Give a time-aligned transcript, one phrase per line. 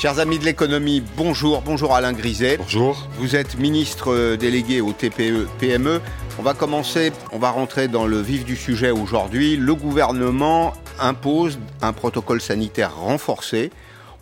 [0.00, 2.56] Chers amis de l'économie, bonjour, bonjour Alain Griset.
[2.56, 3.06] Bonjour.
[3.18, 6.00] Vous êtes ministre délégué au TPE PME.
[6.38, 9.58] On va commencer, on va rentrer dans le vif du sujet aujourd'hui.
[9.58, 13.70] Le gouvernement impose un protocole sanitaire renforcé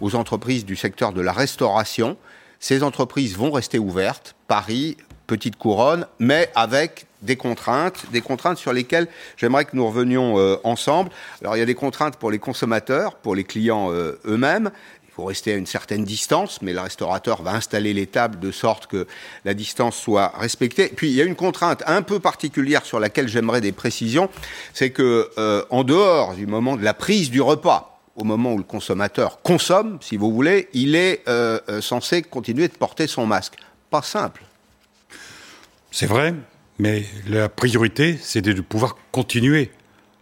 [0.00, 2.16] aux entreprises du secteur de la restauration.
[2.58, 4.96] Ces entreprises vont rester ouvertes, Paris,
[5.28, 10.56] Petite Couronne, mais avec des contraintes, des contraintes sur lesquelles j'aimerais que nous revenions euh,
[10.64, 11.10] ensemble.
[11.40, 14.70] Alors il y a des contraintes pour les consommateurs, pour les clients euh, eux-mêmes,
[15.18, 18.86] faut rester à une certaine distance, mais le restaurateur va installer les tables de sorte
[18.86, 19.08] que
[19.44, 20.92] la distance soit respectée.
[20.94, 24.30] Puis il y a une contrainte un peu particulière sur laquelle j'aimerais des précisions,
[24.72, 28.58] c'est que euh, en dehors du moment de la prise du repas, au moment où
[28.58, 33.26] le consommateur consomme, si vous voulez, il est euh, euh, censé continuer de porter son
[33.26, 33.56] masque.
[33.90, 34.44] Pas simple.
[35.90, 36.32] C'est vrai,
[36.78, 39.72] mais la priorité, c'est de pouvoir continuer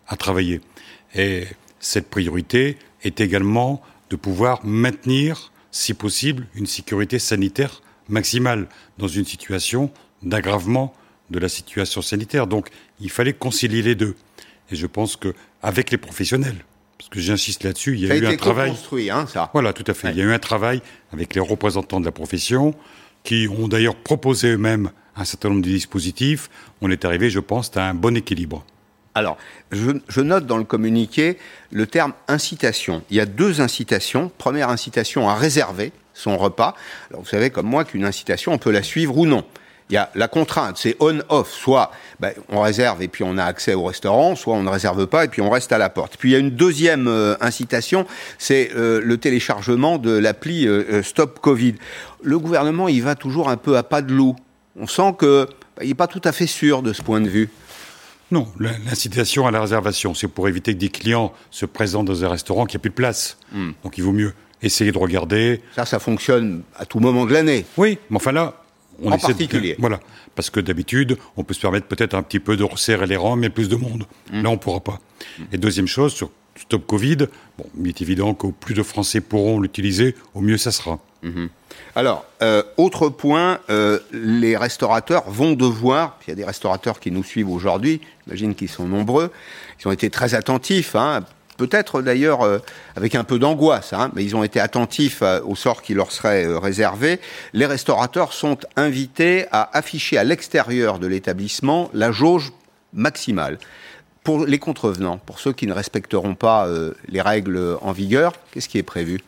[0.09, 0.63] à travailler.
[1.15, 1.45] Et
[1.81, 8.69] cette priorité est également de pouvoir maintenir, si possible, une sécurité sanitaire maximale
[8.99, 9.91] dans une situation
[10.23, 10.95] d'aggravement
[11.31, 12.47] de la situation sanitaire.
[12.47, 12.69] Donc,
[13.01, 14.15] il fallait concilier les deux.
[14.71, 16.65] Et je pense que avec les professionnels,
[16.99, 18.71] parce que j'insiste là-dessus, il y a, eu un travail.
[18.71, 19.51] construit, hein, ça.
[19.53, 20.11] Voilà, tout à fait.
[20.11, 20.81] Il y a eu un travail
[21.13, 22.75] avec les représentants de la profession,
[23.23, 26.49] qui ont d'ailleurs proposé eux-mêmes un certain nombre de dispositifs.
[26.81, 28.65] On est arrivé, je pense, à un bon équilibre.
[29.17, 29.39] Alors,
[29.73, 31.39] je, note dans le communiqué
[31.73, 33.03] le terme incitation.
[33.09, 34.31] Il y a deux incitations.
[34.37, 36.75] Première incitation à réserver son repas.
[37.13, 39.43] Vous savez comme moi qu'une incitation, on peut la suivre ou non.
[39.89, 41.51] Il y a la contrainte, c'est on-off.
[41.51, 45.07] Soit ben, on réserve et puis on a accès au restaurant, soit on ne réserve
[45.07, 46.19] pas et puis on reste à la porte.
[46.19, 51.03] Puis il y a une deuxième euh, incitation, c'est euh, le téléchargement de l'appli euh,
[51.03, 51.77] Stop Covid.
[52.23, 54.37] Le gouvernement, il va toujours un peu à pas de loup.
[54.79, 55.47] On sent qu'il
[55.79, 57.49] ben, n'est pas tout à fait sûr de ce point de vue.
[58.31, 62.29] Non, l'incitation à la réservation, c'est pour éviter que des clients se présentent dans un
[62.29, 63.39] restaurant qui n'a plus de place.
[63.53, 63.71] Hmm.
[63.85, 65.61] Donc il vaut mieux essayer de regarder.
[65.77, 67.65] Ça, ça fonctionne à tout moment de l'année.
[67.77, 68.63] Oui, mais enfin là,
[69.01, 69.77] on en particulier.
[69.79, 70.01] voilà,
[70.35, 73.37] parce que d'habitude, on peut se permettre peut-être un petit peu de resserrer les rangs,
[73.37, 74.05] mais plus de monde.
[74.33, 74.43] Hmm.
[74.43, 75.01] Là, on ne pourra pas.
[75.39, 75.45] Hmm.
[75.53, 77.29] Et deuxième chose, sur Stop Covid,
[77.59, 80.99] bon, il est évident qu'au plus de Français pourront l'utiliser, au mieux ça sera.
[81.97, 87.11] Alors, euh, autre point, euh, les restaurateurs vont devoir, il y a des restaurateurs qui
[87.11, 89.33] nous suivent aujourd'hui, j'imagine qu'ils sont nombreux,
[89.81, 91.25] ils ont été très attentifs, hein,
[91.57, 92.59] peut-être d'ailleurs euh,
[92.97, 96.47] avec un peu d'angoisse, hein, mais ils ont été attentifs au sort qui leur serait
[96.59, 97.19] réservé.
[97.55, 102.53] Les restaurateurs sont invités à afficher à l'extérieur de l'établissement la jauge
[102.93, 103.59] maximale.
[104.23, 106.69] Pour les contrevenants, pour ceux qui ne respecteront pas
[107.09, 109.23] les règles en vigueur, qu'est-ce qui est prévu?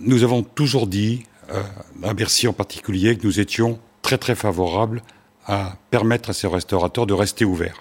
[0.00, 1.62] Nous avons toujours dit, euh,
[2.02, 5.02] à Bercy en particulier, que nous étions très très favorables
[5.46, 7.80] à permettre à ces restaurateurs de rester ouverts.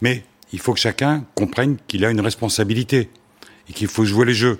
[0.00, 3.10] Mais il faut que chacun comprenne qu'il a une responsabilité
[3.68, 4.58] et qu'il faut jouer les jeux.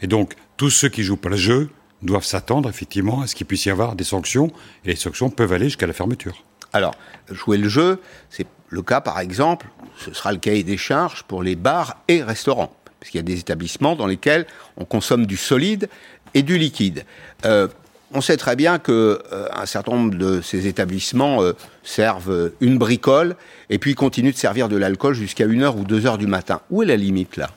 [0.00, 1.70] Et donc, tous ceux qui jouent pas le jeu
[2.02, 4.50] doivent s'attendre effectivement à ce qu'il puisse y avoir des sanctions,
[4.84, 6.44] et les sanctions peuvent aller jusqu'à la fermeture.
[6.72, 6.94] Alors,
[7.30, 11.42] jouer le jeu, c'est le cas par exemple, ce sera le cahier des charges pour
[11.42, 12.74] les bars et restaurants
[13.04, 14.46] parce qu'il y a des établissements dans lesquels
[14.78, 15.90] on consomme du solide
[16.32, 17.04] et du liquide.
[17.44, 17.68] Euh,
[18.14, 22.78] on sait très bien que euh, un certain nombre de ces établissements euh, servent une
[22.78, 23.36] bricole
[23.68, 26.62] et puis continuent de servir de l'alcool jusqu'à 1h ou 2h du matin.
[26.70, 27.50] Où est la limite là?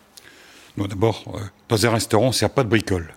[0.75, 1.23] D'abord,
[1.69, 3.13] dans un restaurant, on ne sert pas de bricole.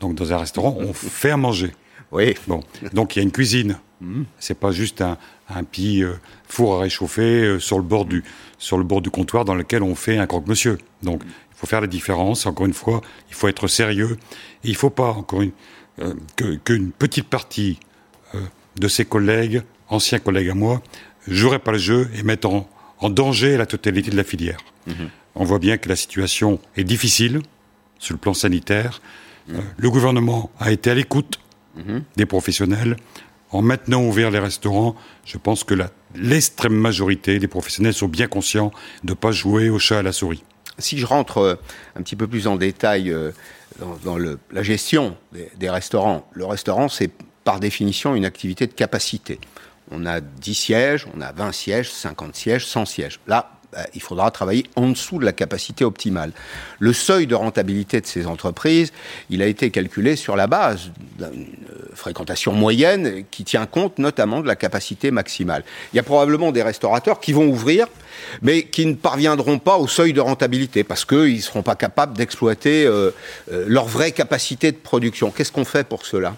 [0.00, 1.74] Donc dans un restaurant, on fait à manger.
[2.10, 2.34] Oui.
[2.48, 2.62] Bon.
[2.94, 3.78] Donc il y a une cuisine.
[4.00, 4.22] Mmh.
[4.38, 5.18] C'est pas juste un,
[5.50, 6.02] un petit
[6.48, 8.24] four à réchauffer sur le bord du
[8.60, 10.78] sur le bord du comptoir dans lequel on fait un croque-monsieur.
[11.02, 11.22] Donc
[11.60, 12.46] faut faire la différence.
[12.46, 14.16] Encore une fois, il faut être sérieux.
[14.64, 15.52] il ne faut pas, encore une,
[16.00, 16.14] euh,
[16.64, 17.78] qu'une petite partie
[18.34, 18.40] euh,
[18.76, 20.80] de ses collègues, anciens collègues à moi,
[21.28, 22.68] jouerait pas le jeu et mettent en,
[23.10, 24.58] danger la totalité de la filière.
[24.86, 25.10] Mhm.
[25.34, 27.40] On voit bien que la situation est difficile
[27.98, 29.00] sur le plan sanitaire.
[29.50, 31.40] Euh, le gouvernement a été à l'écoute
[31.76, 32.02] mhm.
[32.16, 32.96] des professionnels.
[33.50, 35.74] En maintenant ouvert les restaurants, je pense que
[36.14, 38.70] l'extrême majorité des professionnels sont bien conscients
[39.02, 40.44] de ne pas jouer au chat à la souris
[40.78, 41.54] si je rentre euh,
[41.96, 43.32] un petit peu plus en détail euh,
[44.04, 47.10] dans, la gestion des, restaurants, le restaurant, c'est
[47.44, 49.40] par définition une activité de capacité.
[49.90, 53.20] On a 10 sièges, on a 20 sièges, 50 sièges, 100 sièges.
[53.26, 56.32] Là, bah, il faudra travailler en dessous de la capacité optimale.
[56.80, 58.92] Le seuil de rentabilité de ces entreprises,
[59.30, 64.40] il a été calculé sur la base d'une euh, fréquentation moyenne qui tient compte notamment
[64.40, 65.62] de la capacité maximale.
[65.92, 67.86] Il y a probablement des restaurateurs qui vont ouvrir,
[68.42, 72.16] mais qui ne parviendront pas au seuil de rentabilité parce qu'ils ne seront pas capables
[72.16, 73.12] d'exploiter euh,
[73.52, 75.30] euh, leur vraie capacité de production.
[75.30, 76.34] Qu'est-ce qu'on fait pour cela?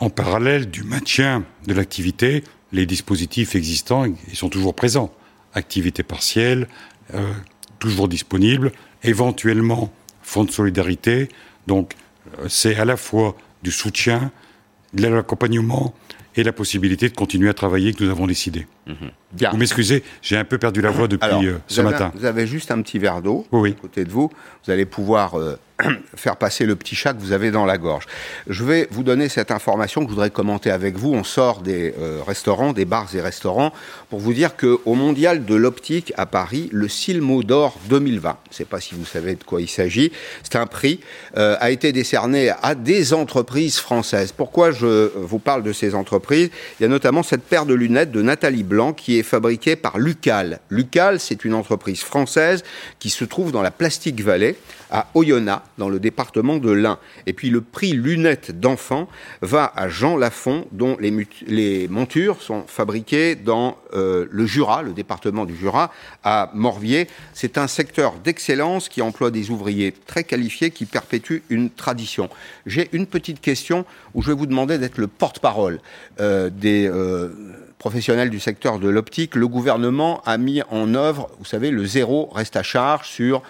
[0.00, 2.42] En parallèle du maintien de l'activité,
[2.72, 4.04] les dispositifs existants
[4.34, 5.12] sont toujours présents
[5.56, 6.68] activité partielle,
[7.14, 7.32] euh,
[7.78, 8.72] toujours disponible,
[9.02, 9.92] éventuellement
[10.22, 11.28] fonds de solidarité.
[11.66, 11.94] Donc,
[12.38, 14.30] euh, c'est à la fois du soutien,
[14.92, 15.94] de l'accompagnement
[16.36, 18.66] et la possibilité de continuer à travailler que nous avons décidé.
[18.86, 19.10] Mhm.
[19.50, 22.12] Vous m'excusez, j'ai un peu perdu la voix depuis euh, ce matin.
[22.14, 23.74] Vous avez juste un petit verre d'eau oui.
[23.76, 24.30] à côté de vous.
[24.64, 25.58] Vous allez pouvoir euh,
[26.16, 28.06] faire passer le petit chat que vous avez dans la gorge.
[28.46, 31.12] Je vais vous donner cette information que je voudrais commenter avec vous.
[31.12, 33.72] On sort des euh, restaurants, des bars et restaurants,
[34.08, 38.54] pour vous dire qu'au Mondial de l'optique à Paris, le Silmo d'or 2020, je ne
[38.54, 40.12] sais pas si vous savez de quoi il s'agit,
[40.42, 41.00] c'est un prix,
[41.34, 44.32] a été décerné à des entreprises françaises.
[44.32, 46.50] Pourquoi je vous parle de ces entreprises?
[46.78, 49.98] Il y a notamment cette paire de lunettes de Nathalie Blanc qui est fabriquée par
[49.98, 50.60] Lucal.
[50.70, 52.64] Lucal, c'est une entreprise française
[52.98, 54.56] qui se trouve dans la Plastique Valley
[54.90, 56.98] à Oyonnax, dans le département de l'Ain.
[57.26, 59.08] Et puis le prix lunettes d'enfants
[59.42, 65.44] va à Jean Lafont, dont les, montures sont fabriquées dans euh, le Jura, le département
[65.44, 67.08] du Jura, à Morvier.
[67.32, 72.28] C'est un secteur d'excellence qui emploie des ouvriers très qualifiés qui perpétuent une tradition.
[72.66, 73.84] J'ai une petite question
[74.14, 75.80] où je vais vous demander d'être le porte-parole
[76.20, 76.88] euh, des...
[76.88, 77.30] Euh,
[77.78, 82.30] professionnels du secteur de l'optique, le gouvernement a mis en œuvre, vous savez, le zéro
[82.34, 83.42] reste à charge sur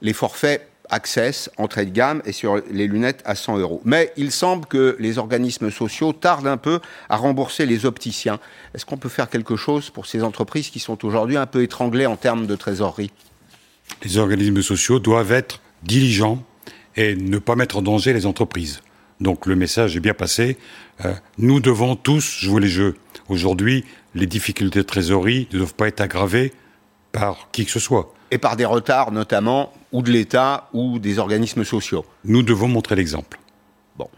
[0.00, 3.82] les forfaits Access, entrée de gamme et sur les lunettes à 100 euros.
[3.84, 6.80] Mais il semble que les organismes sociaux tardent un peu
[7.10, 8.40] à rembourser les opticiens.
[8.74, 12.06] Est-ce qu'on peut faire quelque chose pour ces entreprises qui sont aujourd'hui un peu étranglées
[12.06, 13.10] en termes de trésorerie?
[14.02, 16.42] Les organismes sociaux doivent être diligents
[16.96, 18.80] et ne pas mettre en danger les entreprises.
[19.20, 20.56] Donc le message est bien passé.
[21.04, 22.96] Euh, nous devons tous jouer les jeux.
[23.28, 23.84] Aujourd'hui,
[24.14, 26.52] les difficultés de trésorerie ne doivent pas être aggravées
[27.12, 28.12] par qui que ce soit.
[28.30, 32.04] Et par des retards notamment, ou de l'État, ou des organismes sociaux.
[32.24, 33.38] Nous devons montrer l'exemple.
[33.96, 34.08] Bon.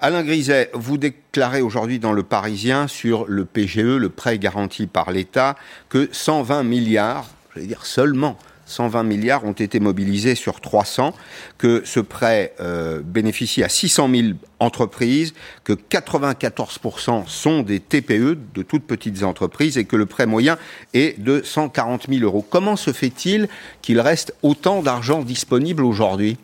[0.00, 5.12] Alain Griset, vous déclarez aujourd'hui dans Le Parisien sur le PGE, le prêt garanti par
[5.12, 5.56] l'État,
[5.88, 8.36] que 120 milliards, je vais dire seulement
[8.72, 11.14] 120 milliards ont été mobilisés sur 300,
[11.58, 14.28] que ce prêt euh, bénéficie à 600 000
[14.58, 15.34] entreprises,
[15.64, 20.56] que 94% sont des TPE, de toutes petites entreprises, et que le prêt moyen
[20.94, 22.44] est de 140 000 euros.
[22.48, 23.48] Comment se fait-il
[23.82, 26.36] qu'il reste autant d'argent disponible aujourd'hui?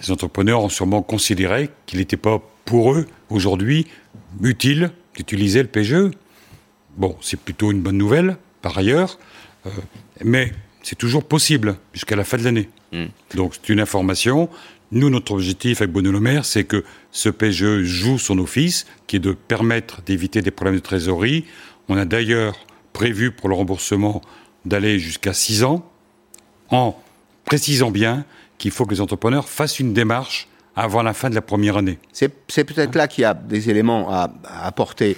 [0.00, 3.86] Les entrepreneurs ont sûrement considéré qu'il n'était pas pour eux aujourd'hui
[4.42, 6.10] utile d'utiliser le PGE.
[6.96, 9.18] Bon, c'est plutôt une bonne nouvelle, par ailleurs,
[9.66, 9.70] euh,
[10.24, 12.68] mais c'est toujours possible jusqu'à la fin de l'année.
[12.92, 13.06] Hmm.
[13.34, 14.48] Donc c'est une information.
[14.90, 19.16] Nous, notre objectif avec Bruno Le Maire, c'est que ce PGE joue son office, qui
[19.16, 21.46] est de permettre d'éviter des problèmes de trésorerie.
[21.88, 24.20] On a d'ailleurs prévu pour le remboursement
[24.66, 25.90] d'aller jusqu'à 6 ans,
[26.68, 27.00] en
[27.46, 28.24] précisant bien
[28.58, 31.98] qu'il faut que les entrepreneurs fassent une démarche avant la fin de la première année.
[32.12, 35.16] C'est peut-être là qu'il y a des éléments à, à apporter.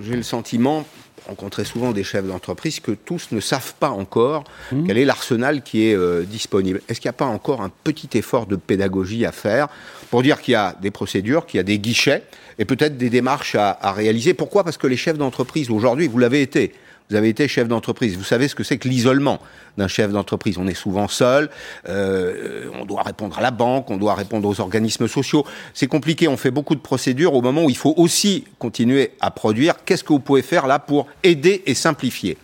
[0.00, 0.84] J'ai le sentiment,
[1.26, 4.86] rencontrer souvent des chefs d'entreprise que tous ne savent pas encore mmh.
[4.86, 6.80] quel est l'arsenal qui est euh, disponible.
[6.88, 9.68] Est-ce qu'il n'y a pas encore un petit effort de pédagogie à faire
[10.10, 12.22] pour dire qu'il y a des procédures, qu'il y a des guichets
[12.58, 14.34] et peut-être des démarches à, à réaliser?
[14.34, 14.64] Pourquoi?
[14.64, 16.72] Parce que les chefs d'entreprise aujourd'hui, vous l'avez été,
[17.08, 18.16] vous avez été chef d'entreprise.
[18.16, 19.40] Vous savez ce que c'est que l'isolement
[19.76, 20.58] d'un chef d'entreprise.
[20.58, 21.50] On est souvent seul.
[21.88, 25.44] Euh, on doit répondre à la banque, on doit répondre aux organismes sociaux.
[25.72, 26.26] C'est compliqué.
[26.26, 29.84] On fait beaucoup de procédures au moment où il faut aussi continuer à produire.
[29.84, 32.36] Qu'est-ce que vous pouvez faire là pour aider et simplifier?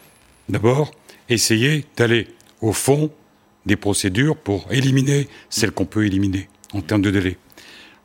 [0.48, 0.92] D'abord,
[1.28, 2.28] essayer d'aller
[2.60, 3.10] au fond
[3.66, 7.37] des procédures pour éliminer celles qu'on peut éliminer en termes de délai.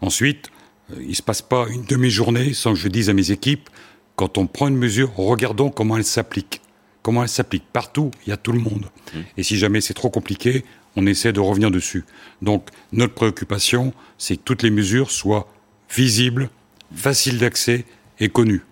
[0.01, 0.50] Ensuite,
[0.91, 3.70] euh, il ne se passe pas une demi-journée sans que je dise à mes équipes
[4.17, 6.62] quand on prend une mesure, regardons comment elle s'applique.
[7.03, 8.88] Comment elle s'applique Partout, il y a tout le monde.
[9.13, 9.19] Mmh.
[9.38, 10.65] Et si jamais c'est trop compliqué,
[10.97, 12.03] on essaie de revenir dessus.
[12.41, 15.47] Donc, notre préoccupation, c'est que toutes les mesures soient
[15.95, 16.50] visibles,
[16.93, 17.86] faciles d'accès
[18.19, 18.65] et connues.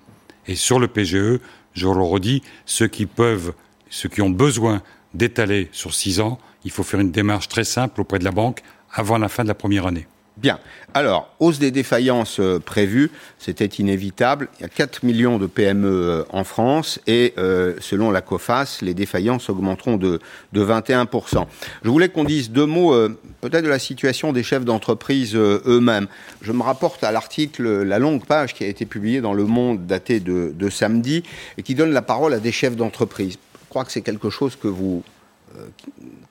[0.47, 1.39] Et sur le PGE,
[1.73, 3.53] je le redis, ceux qui peuvent,
[3.89, 4.81] ceux qui ont besoin
[5.13, 8.63] d'étaler sur six ans, il faut faire une démarche très simple auprès de la banque
[8.91, 10.07] avant la fin de la première année.
[10.38, 10.60] Bien.
[10.94, 14.50] Alors, hausse des défaillances euh, prévues, c'était inévitable.
[14.60, 18.80] Il y a 4 millions de PME euh, en France et euh, selon la COFAS,
[18.82, 20.20] les défaillances augmenteront de,
[20.51, 21.46] de 21%.
[21.84, 22.94] Je voulais qu'on dise deux mots
[23.39, 26.08] peut-être de la situation des chefs d'entreprise eux-mêmes.
[26.42, 29.86] Je me rapporte à l'article, la longue page qui a été publiée dans Le Monde
[29.86, 31.24] daté de, de samedi
[31.58, 33.38] et qui donne la parole à des chefs d'entreprise.
[33.54, 35.04] Je crois que c'est quelque chose que vous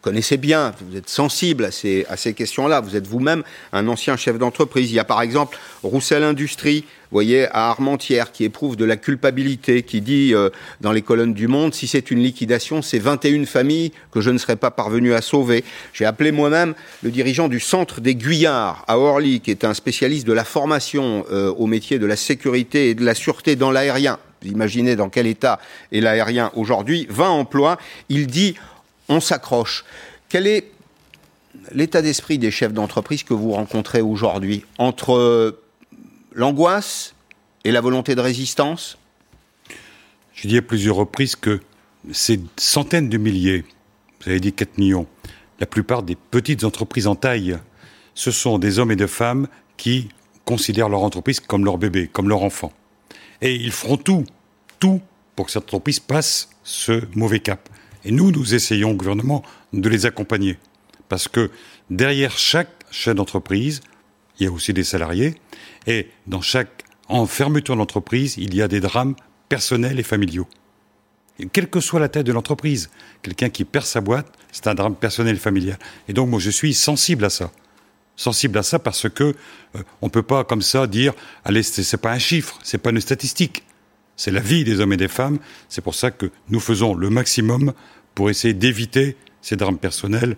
[0.05, 2.81] connaissez bien, vous êtes sensible à ces, à ces questions-là.
[2.81, 4.91] Vous êtes vous-même un ancien chef d'entreprise.
[4.91, 8.97] Il y a par exemple Roussel Industrie, vous voyez, à Armentières, qui éprouve de la
[8.97, 10.51] culpabilité, qui dit euh,
[10.83, 14.37] dans les colonnes du Monde, si c'est une liquidation, c'est 21 familles que je ne
[14.37, 15.65] serais pas parvenu à sauver.
[15.95, 20.27] J'ai appelé moi-même le dirigeant du centre des Guyards à Orly, qui est un spécialiste
[20.27, 24.19] de la formation euh, au métier de la sécurité et de la sûreté dans l'aérien.
[24.45, 25.59] Imaginez dans quel état
[25.93, 27.07] est l'aérien aujourd'hui.
[27.09, 27.79] 20 emplois.
[28.09, 28.57] Il dit
[29.09, 29.85] on s'accroche.
[30.29, 30.71] Quelle est
[31.73, 35.59] l'état d'esprit des chefs d'entreprise que vous rencontrez aujourd'hui entre
[36.33, 37.15] l'angoisse
[37.65, 38.99] et la volonté de résistance?
[40.35, 41.61] Je dis à plusieurs reprises que
[42.13, 43.65] ces centaines de milliers,
[44.21, 45.07] vous avez dit 4 millions,
[45.61, 47.59] la plupart des petites entreprises en taille,
[48.15, 50.09] ce sont des hommes et des femmes qui
[50.45, 52.73] considèrent leur entreprise comme leur bébé, comme leur enfant.
[53.41, 54.25] Et ils feront tout,
[54.79, 55.01] tout
[55.37, 57.69] pour que cette entreprise passe ce mauvais cap.
[58.05, 59.43] Et nous, nous essayons au gouvernement
[59.73, 60.59] de les accompagner.
[61.09, 61.51] Parce que
[61.91, 63.81] derrière chaque chef d'entreprise,
[64.39, 65.35] il y a aussi des salariés.
[65.87, 66.85] Et dans chaque
[67.27, 69.15] fermeture d'entreprise, il y a des drames
[69.49, 70.49] personnels et familiaux.
[71.53, 72.91] quelle que soit la taille de l'entreprise,
[73.23, 75.79] quelqu'un qui perd sa boîte, c'est un drame personnel et familial.
[76.09, 77.51] Et donc moi je suis sensible à ça.
[78.17, 81.13] Sensible à ça parce que euh, on ne peut pas comme ça dire
[81.45, 83.65] allez c'est pas un chiffre, c'est pas une statistique.
[84.17, 85.39] C'est la vie des hommes et des femmes.
[85.69, 87.73] C'est pour ça que nous faisons le maximum
[88.15, 90.37] pour essayer d'éviter ces drames personnels.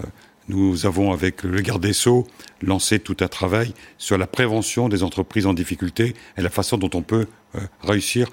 [0.00, 0.06] Euh,
[0.48, 2.26] nous avons, avec le garde des Sceaux,
[2.62, 6.90] lancé tout un travail sur la prévention des entreprises en difficulté et la façon dont
[6.94, 8.28] on peut euh, réussir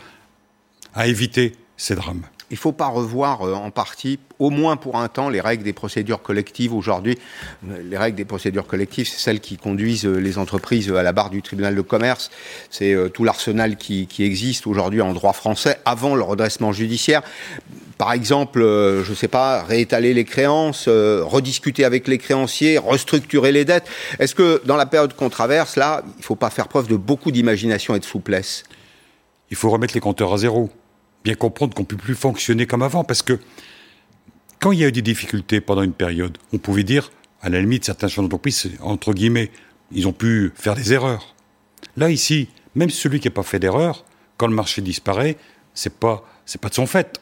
[0.93, 4.97] à éviter ces drames il ne faut pas revoir euh, en partie, au moins pour
[4.97, 6.73] un temps, les règles des procédures collectives.
[6.73, 7.17] Aujourd'hui,
[7.69, 11.13] euh, les règles des procédures collectives, c'est celles qui conduisent euh, les entreprises à la
[11.13, 12.31] barre du tribunal de commerce.
[12.69, 17.21] C'est tout l'arsenal qui, existe aujourd'hui en droit français avant le redressement judiciaire.
[17.97, 23.65] Par exemple, je ne sais pas, réétaler les créances, rediscuter avec les créanciers, restructurer les
[23.65, 23.87] dettes.
[24.19, 26.95] Est-ce que dans la période qu'on traverse, là, il ne faut pas faire preuve de
[26.95, 28.63] beaucoup d'imagination et de souplesse?
[29.51, 30.69] Il faut remettre les compteurs à zéro
[31.23, 33.03] bien comprendre qu'on ne peut plus fonctionner comme avant.
[33.03, 33.39] Parce que
[34.59, 37.11] quand il y a eu des difficultés pendant une période, on pouvait dire,
[37.41, 39.51] à la limite, certains chefs d'entreprise, entre guillemets,
[39.91, 41.35] ils ont pu faire des erreurs.
[41.97, 44.05] Là, ici, même celui qui n'a pas fait d'erreur,
[44.37, 45.37] quand le marché disparaît,
[45.73, 47.21] c'est pas, c'est pas de son fait.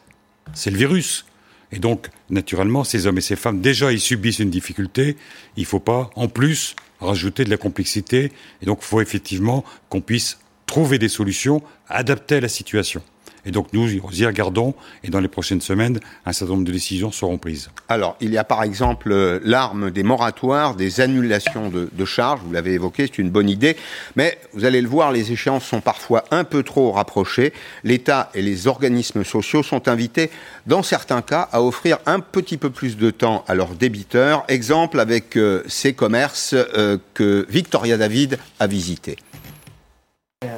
[0.54, 1.26] C'est le virus.
[1.72, 5.16] Et donc, naturellement, ces hommes et ces femmes, déjà, ils subissent une difficulté.
[5.56, 8.30] Il ne faut pas, en plus, rajouter de la complexité.
[8.60, 13.02] Et donc, il faut effectivement qu'on puisse trouver des solutions adaptées à la situation.
[13.44, 17.10] Et donc nous y regardons et dans les prochaines semaines, un certain nombre de décisions
[17.10, 17.70] seront prises.
[17.88, 22.52] Alors, il y a par exemple euh, l'arme des moratoires, des annulations de, charges, vous
[22.52, 23.76] l'avez évoqué, c'est une bonne idée,
[24.16, 27.52] mais vous allez le voir, les échéances sont parfois un peu trop rapprochées.
[27.84, 30.30] L'État et les organismes sociaux sont invités,
[30.66, 34.44] dans certains cas, à offrir un petit peu plus de temps à leurs débiteurs.
[34.48, 39.16] Exemple avec euh, ces commerces euh, que Victoria David a visités.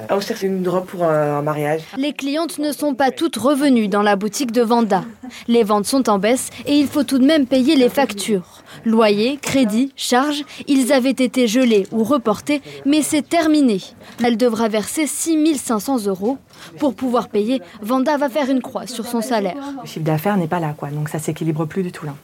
[0.09, 1.83] Ah, c'est une robe pour un mariage.
[1.97, 5.05] Les clientes ne sont pas toutes revenues dans la boutique de Vanda.
[5.49, 8.63] Les ventes sont en baisse et il faut tout de même payer les factures.
[8.85, 13.81] Loyer, crédit, charges, ils avaient été gelés ou reportés, mais c'est terminé.
[14.23, 16.39] Elle devra verser 6500 euros.
[16.79, 19.57] Pour pouvoir payer, Vanda va faire une croix sur son salaire.
[19.83, 22.15] Le chiffre d'affaires n'est pas là, quoi, donc ça s'équilibre plus du tout là.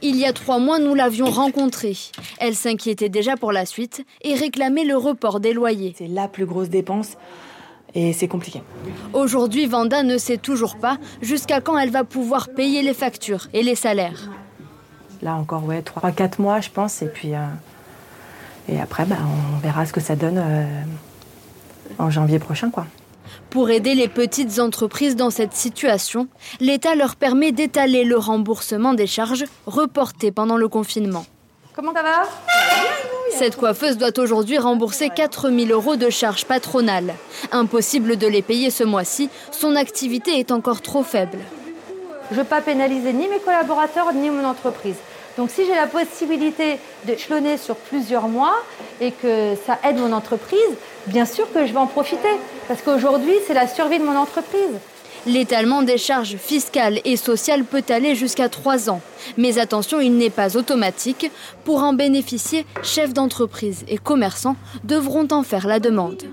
[0.00, 1.96] Il y a trois mois, nous l'avions rencontrée.
[2.38, 5.94] Elle s'inquiétait déjà pour la suite et réclamait le report des loyers.
[5.98, 7.16] C'est la plus grosse dépense
[7.94, 8.62] et c'est compliqué.
[9.12, 13.62] Aujourd'hui, Vanda ne sait toujours pas jusqu'à quand elle va pouvoir payer les factures et
[13.64, 14.30] les salaires.
[15.20, 17.34] Là encore, ouais, 3-4 mois, je pense, et puis.
[17.34, 17.44] Euh,
[18.68, 19.16] et après, bah,
[19.56, 20.64] on verra ce que ça donne euh,
[21.98, 22.86] en janvier prochain, quoi.
[23.50, 26.28] Pour aider les petites entreprises dans cette situation,
[26.60, 31.24] l'État leur permet d'étaler le remboursement des charges reportées pendant le confinement.
[31.74, 32.28] Comment ça va?
[33.30, 37.14] Cette coiffeuse doit aujourd'hui rembourser 4000 euros de charges patronales.
[37.50, 41.38] Impossible de les payer ce mois-ci, son activité est encore trop faible.
[42.30, 44.96] Je ne veux pas pénaliser ni mes collaborateurs ni mon entreprise.
[45.38, 48.56] Donc si j'ai la possibilité de chlonner sur plusieurs mois
[49.00, 50.58] et que ça aide mon entreprise,
[51.06, 52.28] bien sûr que je vais en profiter.
[52.66, 54.80] Parce qu'aujourd'hui, c'est la survie de mon entreprise.
[55.26, 59.00] L'étalement des charges fiscales et sociales peut aller jusqu'à 3 ans.
[59.36, 61.30] Mais attention, il n'est pas automatique.
[61.64, 66.24] Pour en bénéficier, chefs d'entreprise et commerçants devront en faire la demande.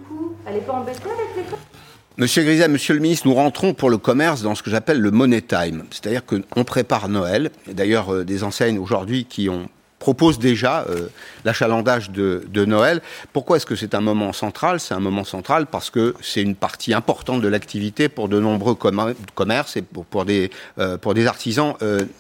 [0.48, 0.98] Elle pas avec
[1.36, 1.75] les
[2.18, 5.12] Monsieur Griset, Monsieur le Ministre, nous rentrons pour le commerce dans ce que j'appelle le
[5.12, 5.84] money time.
[5.92, 7.52] C'est-à-dire qu'on prépare Noël.
[7.68, 9.68] D'ailleurs, euh, des enseignes aujourd'hui qui ont
[10.00, 11.08] proposent déjà euh,
[11.44, 13.02] l'achalandage de, Noël.
[13.34, 14.80] Pourquoi est-ce que c'est un moment central?
[14.80, 18.76] C'est un moment central parce que c'est une partie importante de l'activité pour de nombreux
[18.76, 21.74] commerces et pour, des, euh, pour des artisans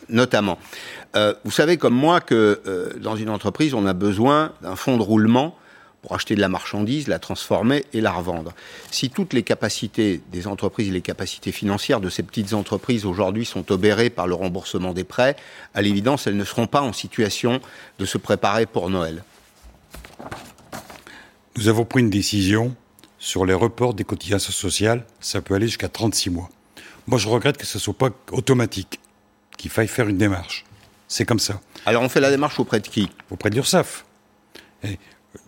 [0.10, 0.58] notamment.
[1.14, 2.60] vous savez comme moi que
[3.00, 5.56] dans une entreprise, on a besoin d'un fonds de roulement
[6.06, 8.54] pour acheter de la marchandise, la transformer et la revendre.
[8.92, 13.72] Si toutes les capacités des entreprises, les capacités financières de ces petites entreprises aujourd'hui sont
[13.72, 15.36] obérées par le remboursement des prêts,
[15.74, 17.60] à l'évidence, elles ne seront pas en situation
[17.98, 19.24] de se préparer pour Noël.
[21.58, 22.76] Nous avons pris une décision
[23.18, 25.08] sur les reports des cotisations sociales.
[25.20, 26.50] Ça peut aller jusqu'à 36 mois.
[27.08, 29.00] Moi, je regrette que ce ne soit pas automatique,
[29.58, 30.66] qu'il faille faire une démarche.
[31.08, 31.60] C'est comme ça.
[31.88, 33.10] Alors on fait la démarche auprès de qui?
[33.32, 34.06] Auprès de l'URSSAF.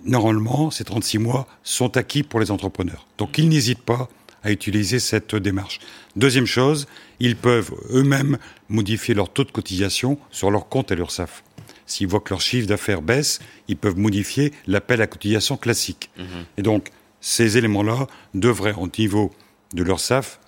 [0.04, 3.08] Normalement, ces 36 mois sont acquis pour les entrepreneurs.
[3.18, 4.10] Donc ils n'hésitent pas
[4.44, 5.80] à utiliser cette démarche.
[6.16, 6.88] Deuxième chose,
[7.20, 8.38] ils peuvent eux-mêmes
[8.70, 11.44] modifier leur taux de cotisation sur leur compte à l'URSSAF.
[11.86, 16.10] S'ils voient que leur chiffre d'affaires baisse, ils peuvent modifier l'appel à cotisation classique.
[16.58, 16.90] Et donc,
[17.22, 19.32] ces éléments-là devraient, au niveau
[19.74, 20.40] de l'URSSAF,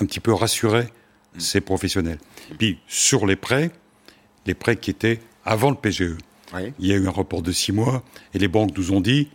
[0.00, 0.88] un petit peu rassurer
[1.38, 2.18] ces professionnels.
[2.58, 3.70] Puis, sur les prêts,
[4.46, 6.16] les prêts qui étaient avant le PGE,
[6.78, 8.02] il y a eu un report de six mois
[8.34, 9.28] et les banques nous ont dit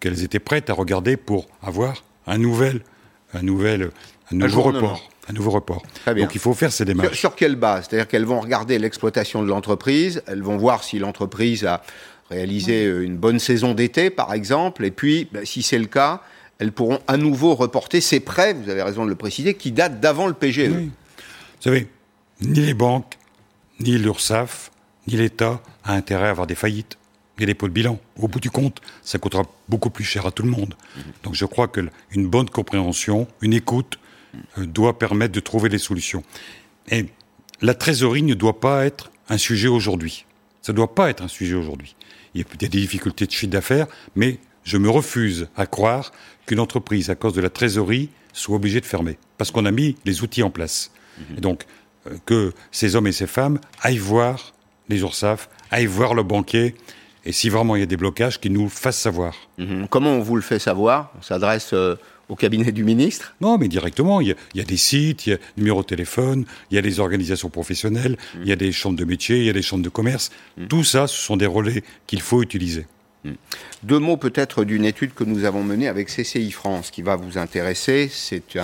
[0.00, 2.82] qu'elles étaient prêtes à regarder pour avoir un nouvel,
[3.34, 3.90] un nouvel,
[4.30, 5.08] un nouveau report.
[5.28, 5.82] Un nouveau report.
[6.06, 7.08] Donc il faut faire ces démarches.
[7.08, 7.86] Sur, sur quelle base?
[7.88, 11.82] C'est-à-dire qu'elles vont regarder l'exploitation de l'entreprise, elles vont voir si l'entreprise a
[12.30, 16.22] réalisé une bonne saison d'été, par exemple, et puis, ben, si c'est le cas,
[16.58, 20.00] elles pourront à nouveau reporter ces prêts, vous avez raison de le préciser, qui datent
[20.00, 20.68] d'avant le PGE.
[20.68, 20.90] Vous
[21.60, 21.88] savez,
[22.40, 23.14] ni les banques,
[23.80, 24.70] ni l'URSSAF,
[25.06, 26.98] ni l'État a intérêt à avoir des faillites
[27.44, 27.98] des pots de bilan.
[28.18, 30.74] Au bout du compte, ça coûtera beaucoup plus cher à tout le monde.
[30.96, 31.02] Mhm.
[31.24, 33.98] Donc je crois qu'une bonne compréhension, une écoute,
[34.58, 36.22] euh, doit permettre de trouver des solutions.
[36.88, 37.06] Et
[37.60, 40.24] la trésorerie ne doit pas être un sujet aujourd'hui.
[40.62, 41.94] Ça ne doit pas être un sujet aujourd'hui.
[42.34, 46.12] Il y a des difficultés de chiffre d'affaires, mais je me refuse à croire
[46.46, 49.18] qu'une entreprise, à cause de la trésorerie, soit obligée de fermer.
[49.38, 50.90] Parce qu'on a mis les outils en place.
[51.18, 51.38] Mhm.
[51.38, 51.66] Et donc,
[52.06, 54.52] euh, que ces hommes et ces femmes aillent voir
[54.88, 56.74] les URSAF, aillent voir le banquier,
[57.24, 59.34] et si vraiment il y a des blocages, qu'ils nous fassent savoir.
[59.58, 59.88] Mhm.
[59.88, 61.12] Comment on vous le fait savoir?
[61.18, 61.96] On s'adresse euh,
[62.28, 63.34] au cabinet du ministre?
[63.40, 64.20] Non, mais directement.
[64.20, 67.00] Il y, a, des sites, il y a numéro de téléphone, il y a des
[67.00, 68.42] organisations professionnelles, mhm.
[68.42, 70.30] il y a des chambres de métier, il y a des chambres de commerce.
[70.68, 72.86] Tout ça, ce sont des relais qu'il faut utiliser.
[73.82, 77.38] Deux mots peut-être d'une étude que nous avons menée avec CCI France qui va vous
[77.38, 78.08] intéresser.
[78.10, 78.56] C'est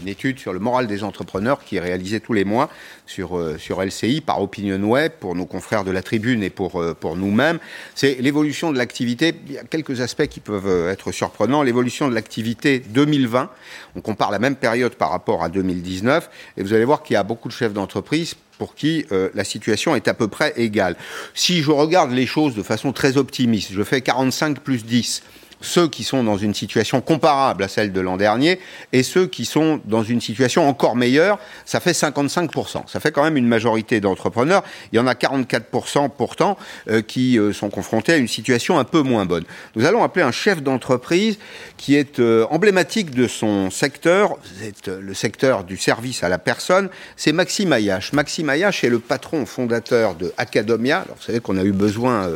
[0.00, 2.68] une étude sur le moral des entrepreneurs qui est réalisée tous les mois
[3.06, 6.80] sur, euh, sur LCI par Opinion Web pour nos confrères de la Tribune et pour,
[6.80, 7.58] euh, pour nous-mêmes.
[7.94, 9.34] C'est l'évolution de l'activité.
[9.46, 11.62] Il y a quelques aspects qui peuvent euh, être surprenants.
[11.62, 13.50] L'évolution de l'activité 2020.
[13.96, 17.16] On compare la même période par rapport à 2019 et vous allez voir qu'il y
[17.16, 20.96] a beaucoup de chefs d'entreprise pour qui euh, la situation est à peu près égale.
[21.34, 25.22] Si je regarde les choses de façon très optimiste, je fais 45 plus 10,
[25.60, 28.60] ceux qui sont dans une situation comparable à celle de l'an dernier
[28.92, 32.88] et ceux qui sont dans une situation encore meilleure, ça fait 55%.
[32.88, 34.62] Ça fait quand même une majorité d'entrepreneurs.
[34.92, 36.56] Il y en a 44% pourtant
[36.88, 39.44] euh, qui euh, sont confrontés à une situation un peu moins bonne.
[39.74, 41.38] Nous allons appeler un chef d'entreprise
[41.76, 46.88] qui est euh, emblématique de son secteur, c'est le secteur du service à la personne,
[47.16, 48.12] c'est Maxime Ayache.
[48.12, 51.00] Maxime Ayache est le patron fondateur de Academia.
[51.00, 52.30] Alors, vous savez qu'on a eu besoin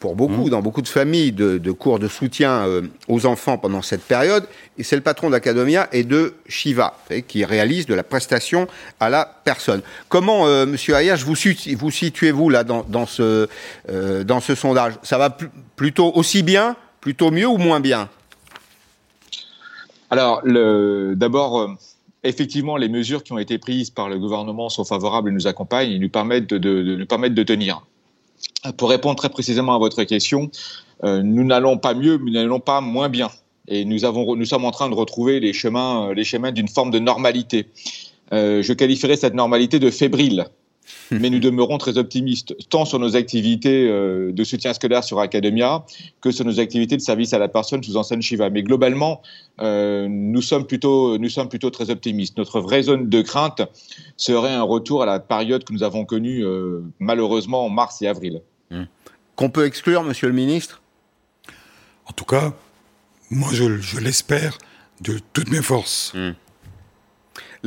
[0.00, 0.50] pour beaucoup, mmh.
[0.50, 4.44] dans beaucoup de familles, de, de cours de soutien euh, aux enfants pendant cette période.
[4.78, 8.68] Et c'est le patron d'Academia et de Shiva, qui réalise de la prestation
[9.00, 9.82] à la personne.
[10.08, 11.34] Comment, euh, Monsieur Ayash, vous,
[11.76, 13.48] vous situez-vous là dans, dans ce,
[13.88, 14.94] euh, dans ce sondage?
[15.02, 15.36] Ça va
[15.76, 18.08] plutôt aussi bien, plutôt mieux ou moins bien?
[20.10, 21.76] Alors, d'abord
[22.22, 25.92] effectivement, les mesures qui ont été prises par le gouvernement sont favorables et nous accompagnent
[25.92, 27.82] et nous permettent de, de, nous permettent de tenir.
[28.76, 30.50] Pour répondre très précisément à votre question,
[31.04, 33.30] euh, nous n'allons pas mieux, mais nous n'allons pas moins bien.
[33.68, 37.66] Et nous, sommes en train de retrouver les chemins, euh, d'une forme de normalité.
[38.32, 40.46] Euh, je qualifierais cette normalité de fébrile.
[41.10, 45.84] mais nous demeurons très optimistes, tant sur nos activités de soutien scolaire sur Academia
[46.20, 48.50] que sur nos activités de service à la personne sous enseigne Shiva.
[48.50, 49.22] Mais globalement,
[49.60, 52.36] nous, sommes plutôt, nous sommes plutôt très optimistes.
[52.38, 53.62] Notre vraie zone de crainte
[54.16, 56.44] serait un retour à la période que nous avons connue
[56.98, 58.42] malheureusement en mars et avril.
[58.70, 58.84] Mmh.
[59.36, 60.80] Qu'on peut exclure, monsieur le ministre?
[62.06, 62.52] En tout cas,
[63.30, 64.58] moi, je, l'espère
[65.00, 66.12] de toutes mes forces.
[66.14, 66.32] Hmm.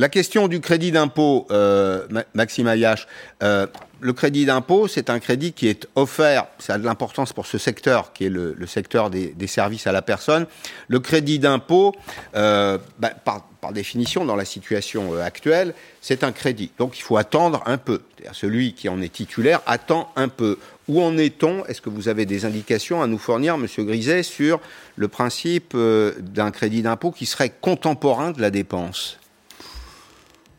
[0.00, 3.06] La question du crédit d'impôt, euh, Maxime Ayache,
[3.42, 3.66] euh,
[4.00, 7.58] le crédit d'impôt, c'est un crédit qui est offert, ça a de l'importance pour ce
[7.58, 10.46] secteur, qui est le, secteur des, services à la personne.
[10.88, 11.94] Le crédit d'impôt,
[12.34, 16.70] euh, bah, par, définition, dans la situation actuelle, c'est un crédit.
[16.78, 18.00] Donc il faut attendre un peu.
[18.32, 20.56] Celui qui en est titulaire attend un peu.
[20.88, 21.66] Où en est-on?
[21.66, 24.60] Est-ce que vous avez des indications à nous fournir, Monsieur Griset, sur
[24.96, 29.19] le principe d'un crédit d'impôt qui serait contemporain de la dépense?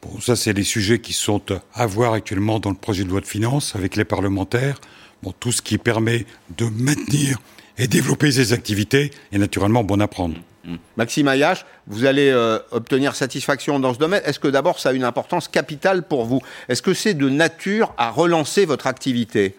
[0.02, 1.42] Bon, ça, c'est les sujets qui sont
[1.74, 4.80] à voir actuellement dans le projet de loi de finances avec les parlementaires.
[5.22, 6.26] Bon, tout ce qui permet
[6.58, 7.38] de maintenir
[7.78, 10.36] et développer ces activités est naturellement bon à prendre.
[10.64, 10.76] Mmh.
[10.98, 14.22] Maxime Ayache, vous allez euh, obtenir satisfaction dans ce domaine.
[14.26, 16.42] Est-ce que d'abord ça a une importance capitale pour vous?
[16.70, 19.56] Est-ce que c'est de nature à relancer votre activité?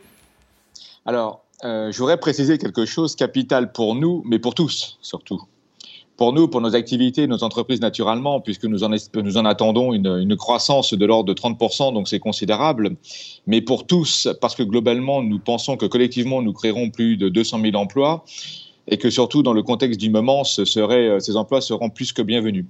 [1.07, 5.43] Alors, euh, j'aurais précisé quelque chose capital pour nous, mais pour tous surtout.
[6.17, 11.07] Pour nous, pour nos activités, nos entreprises naturellement, puisque nous en, attendons une, croissance de
[11.07, 12.97] l'ordre de 30%, donc c'est considérable.
[13.47, 17.61] Mais pour tous, parce que globalement, nous pensons que collectivement, nous créerons plus de 200
[17.63, 18.25] 000 emplois
[18.89, 22.67] et que surtout dans le contexte du moment, euh, ces emplois seront plus que bienvenus.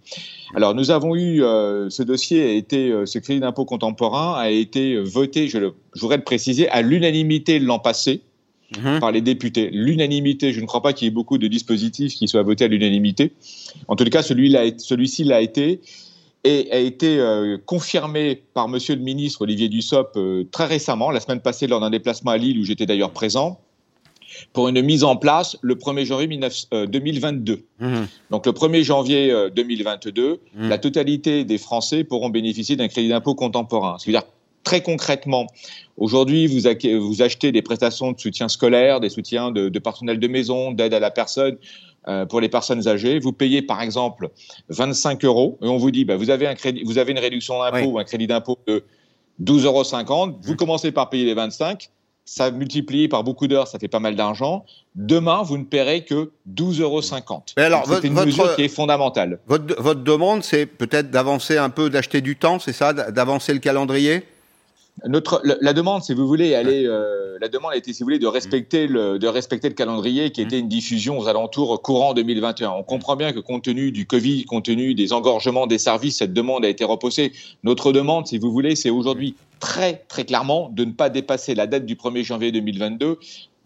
[0.55, 4.51] Alors nous avons eu, euh, ce dossier a été, euh, ce crédit d'impôt contemporain a
[4.51, 5.59] été voté, je,
[5.95, 8.23] je voudrais le préciser, à l'unanimité l'an passé
[8.81, 9.01] mhm.
[9.01, 9.71] par les députés.
[9.73, 12.69] L'unanimité, je ne crois pas qu'il y ait beaucoup de dispositifs qui soient votés à
[12.69, 13.33] l'unanimité.
[13.89, 15.81] En tout cas, celui-ci l'a été
[16.45, 17.25] et a été
[17.67, 20.19] confirmé par Monsieur le ministre Olivier Dussopt
[20.51, 23.61] très récemment, la semaine passée lors d'un déplacement à Lille où j'étais d'ailleurs présent
[24.53, 26.41] pour une mise en place le 1er janvier
[26.89, 27.65] 2022.
[27.83, 28.09] Euh, mmh.
[28.31, 30.69] Donc le 1er janvier 2022, euh, mmh.
[30.69, 33.97] la totalité des Français pourront bénéficier d'un crédit d'impôt contemporain.
[33.99, 34.25] C'est-à-dire
[34.65, 35.47] très concrètement,
[35.97, 36.61] aujourd'hui, vous,
[37.01, 40.95] vous, achetez des prestations de soutien scolaire, des soutiens de, de personnel de maison, d'aide
[40.95, 41.57] à la personne
[42.09, 43.19] euh, pour les personnes âgées.
[43.19, 44.31] Vous payez par exemple
[44.69, 47.63] 25 euros et on vous dit, bah, vous, avez un crédit, vous avez une réduction
[47.63, 48.85] d'impôt ou un crédit d'impôt de
[49.43, 50.39] 12,50 euros.
[50.43, 51.91] Vous commencez par payer les 25
[52.25, 54.65] ça multiplie par beaucoup d'heures, ça fait pas mal d'argent.
[54.95, 57.03] Demain, vous ne paierez que 12,50 euros.
[57.03, 59.41] C'est une mesure qui est fondamentale.
[59.47, 63.59] Votre, votre demande, c'est peut-être d'avancer un peu, d'acheter du temps, c'est ça, d'avancer le
[63.59, 64.25] calendrier?
[65.07, 68.19] Notre, la, demande, si vous voulez, elle euh, la demande a été, si vous voulez,
[68.19, 72.71] de respecter le, de respecter le calendrier qui était une diffusion aux alentours courant 2021.
[72.71, 76.33] On comprend bien que compte tenu du Covid, compte tenu des engorgements des services, cette
[76.33, 77.33] demande a été repoussée.
[77.65, 81.67] Notre demande, si vous voulez, c'est aujourd'hui très, très clairement de ne pas dépasser la
[81.67, 83.19] date du 1er janvier 2022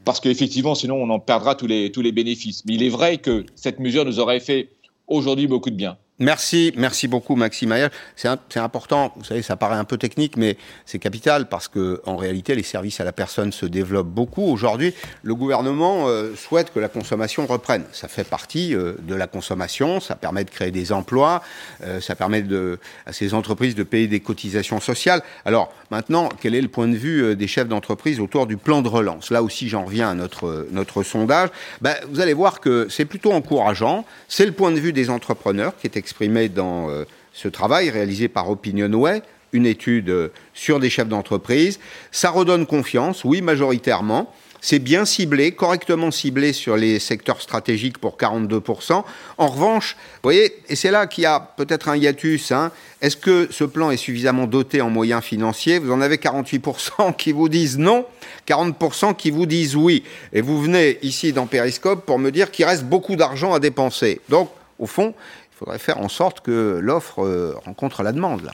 [0.04, 2.64] parce qu'effectivement, sinon, on en perdra tous les, tous les bénéfices.
[2.64, 4.68] Mais il est vrai que cette mesure nous aurait fait
[5.08, 5.98] aujourd'hui beaucoup de bien.
[6.18, 7.88] Merci, merci beaucoup Maxime Ayer.
[8.16, 12.16] C'est important, vous savez, ça paraît un peu technique, mais c'est capital parce que en
[12.16, 14.44] réalité, les services à la personne se développent beaucoup.
[14.44, 17.84] Aujourd'hui, le gouvernement euh, souhaite que la consommation reprenne.
[17.92, 21.42] Ça fait partie euh, de la consommation, ça permet de créer des emplois,
[21.84, 25.22] euh, ça permet de, à ces entreprises de payer des cotisations sociales.
[25.44, 28.88] Alors maintenant, quel est le point de vue des chefs d'entreprise autour du plan de
[28.88, 29.30] relance?
[29.30, 31.50] Là aussi, j'en reviens à notre, notre sondage.
[31.82, 34.06] Ben, vous allez voir que c'est plutôt encourageant.
[34.28, 38.28] C'est le point de vue des entrepreneurs qui est exprimé dans euh, ce travail réalisé
[38.28, 41.80] par Opinionway, une étude euh, sur des chefs d'entreprise.
[42.12, 44.32] Ça redonne confiance, oui, majoritairement.
[44.60, 49.02] C'est bien ciblé, correctement ciblé sur les secteurs stratégiques pour 42%.
[49.36, 52.70] En revanche, vous voyez, et c'est là qu'il y a peut-être un hiatus, hein,
[53.02, 55.80] est-ce que ce plan est suffisamment doté en moyens financiers?
[55.80, 58.06] Vous en avez 48% qui vous disent non,
[58.46, 60.04] 40% qui vous disent oui.
[60.32, 64.20] Et vous venez ici dans Periscope pour me dire qu'il reste beaucoup d'argent à dépenser.
[64.28, 65.14] Donc, au fond,
[65.56, 68.52] il faudrait faire en sorte que l'offre euh, rencontre la demande.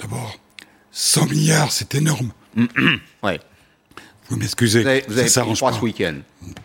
[0.00, 0.38] D'abord,
[0.90, 2.32] 100 milliards, c'est énorme.
[3.22, 3.38] ouais.
[4.30, 6.14] Vous m'excusez, vous avez, vous avez ça s'arrange ce week-end.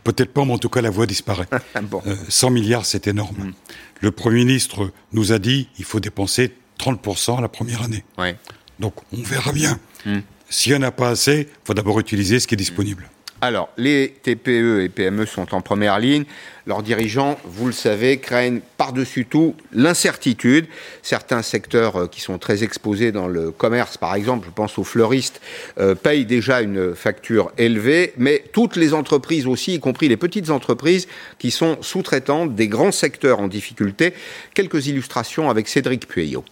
[0.05, 1.47] Peut-être pas, mais en tout cas, la voix disparaît.
[1.81, 2.01] bon.
[2.29, 3.35] 100 euh, milliards, c'est énorme.
[3.37, 3.53] Mm.
[3.99, 8.05] Le Premier ministre nous a dit il faut dépenser 30% la première année.
[8.17, 8.37] Ouais.
[8.79, 9.77] Donc, on verra bien.
[10.05, 10.19] Mm.
[10.49, 13.09] S'il n'y en a pas assez, il faut d'abord utiliser ce qui est disponible.
[13.39, 16.23] Alors, les TPE et PME sont en première ligne.
[16.65, 20.65] Leurs dirigeants, vous le savez, craignent par-dessus tout l'incertitude.
[21.03, 24.83] Certains secteurs euh, qui sont très exposés dans le commerce, par exemple, je pense aux
[24.83, 25.39] fleuristes,
[25.77, 30.49] euh, payent déjà une facture élevée, mais toutes les entreprises aussi, y compris les petites
[30.49, 34.13] entreprises qui sont sous-traitantes des grands secteurs en difficulté.
[34.55, 36.43] Quelques illustrations avec Cédric Pueyo.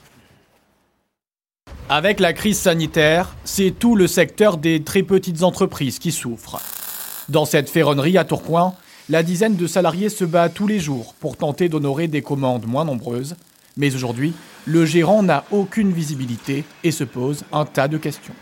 [1.88, 6.60] Avec la crise sanitaire, c'est tout le secteur des très petites entreprises qui souffre.
[7.30, 8.74] Dans cette ferronnerie à Tourcoing,
[9.08, 12.86] la dizaine de salariés se bat tous les jours pour tenter d'honorer des commandes moins
[12.86, 13.36] nombreuses.
[13.78, 14.34] Mais aujourd'hui,
[14.66, 18.34] le gérant n'a aucune visibilité et se pose un tas de questions.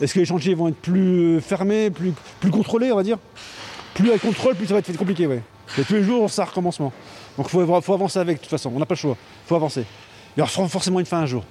[0.00, 2.14] Est-ce que les chantiers vont être plus fermés, plus,
[2.50, 3.18] contrôlés, on va dire?
[3.92, 5.42] Plus avec contrôle, plus ça va être compliqué, ouais.
[5.76, 6.94] Et tous les jours, ça recommencement.
[7.36, 8.72] Donc il faut, avancer avec, de toute façon.
[8.74, 9.18] On n'a pas le choix.
[9.46, 9.84] Faut avancer.
[10.34, 11.44] Il y aura forcément une fin un jour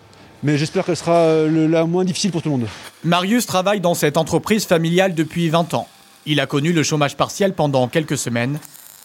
[0.46, 2.68] mais j'espère qu'elle sera euh, la moins difficile pour tout le monde.
[3.04, 5.88] Marius travaille dans cette entreprise familiale depuis 20 ans.
[6.28, 8.60] Il a connu le chômage partiel pendant quelques semaines.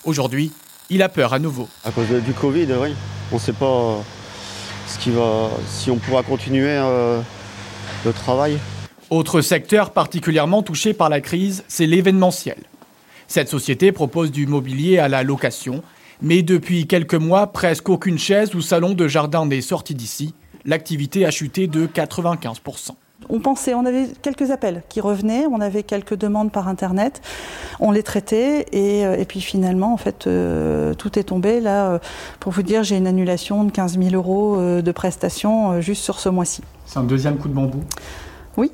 [0.04, 0.52] Aujourd'hui,
[0.90, 1.66] il a peur à nouveau.
[1.82, 2.94] À cause du Covid, oui.
[3.32, 4.02] On ne sait pas
[4.86, 7.22] ce qui va, si on pourra continuer euh,
[8.04, 8.58] le travail.
[9.08, 12.58] Autre secteur particulièrement touché par la crise, c'est l'événementiel.
[13.28, 15.82] Cette société propose du mobilier à la location,
[16.20, 21.24] mais depuis quelques mois, presque aucune chaise ou salon de jardin n'est sorti d'ici l'activité
[21.26, 22.90] a chuté de 95%.
[23.28, 27.20] On pensait, on avait quelques appels qui revenaient, on avait quelques demandes par internet,
[27.78, 31.60] on les traitait et, euh, puis finalement en fait euh, tout est tombé.
[31.60, 31.98] Là, euh,
[32.40, 36.28] pour vous dire, j'ai une annulation de 15 000 euros de prestations juste sur ce
[36.28, 36.62] mois-ci.
[36.86, 37.84] C'est un deuxième coup de bambou?
[38.56, 38.72] Oui,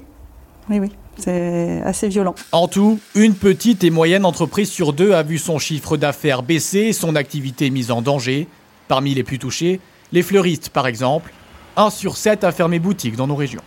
[0.70, 0.92] oui, oui.
[1.18, 2.34] C'est assez violent.
[2.52, 6.80] En tout, une petite et moyenne entreprise sur deux a vu son chiffre d'affaires baisser
[6.80, 8.48] et son activité mise en danger.
[8.86, 9.80] Parmi les plus touchés,
[10.12, 11.32] les fleuristes par exemple.
[11.76, 13.62] 1 sur 7 a fermé boutique dans nos régions.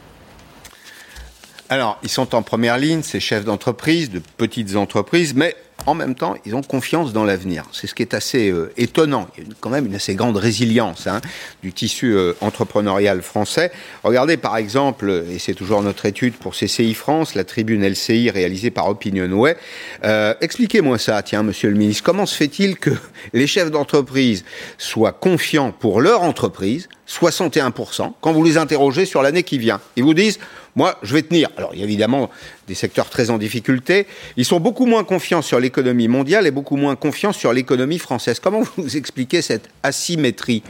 [1.69, 6.15] Alors, ils sont en première ligne, ces chefs d'entreprise, de petites entreprises, mais en même
[6.15, 7.65] temps, ils ont confiance dans l'avenir.
[7.71, 9.27] C'est ce qui est assez euh, étonnant.
[9.37, 11.21] Il y a quand même une assez grande résilience hein,
[11.63, 13.71] du tissu euh, entrepreneurial français.
[14.03, 18.71] Regardez par exemple, et c'est toujours notre étude pour CCI France, la tribune LCI réalisée
[18.71, 19.55] par Opinionway.
[20.03, 22.03] Euh, Expliquez-moi ça, tiens, monsieur le ministre.
[22.03, 22.91] Comment se fait-il que
[23.33, 24.43] les chefs d'entreprise
[24.77, 30.03] soient confiants pour leur entreprise, 61%, quand vous les interrogez sur l'année qui vient Ils
[30.03, 30.39] vous disent
[30.75, 31.49] moi, je vais tenir.
[31.57, 32.29] Alors, il y a évidemment
[32.67, 34.05] des secteurs très en difficulté.
[34.37, 38.39] Ils sont beaucoup moins confiants sur l'économie mondiale et beaucoup moins confiants sur l'économie française.
[38.39, 40.63] Comment vous expliquez cette asymétrie?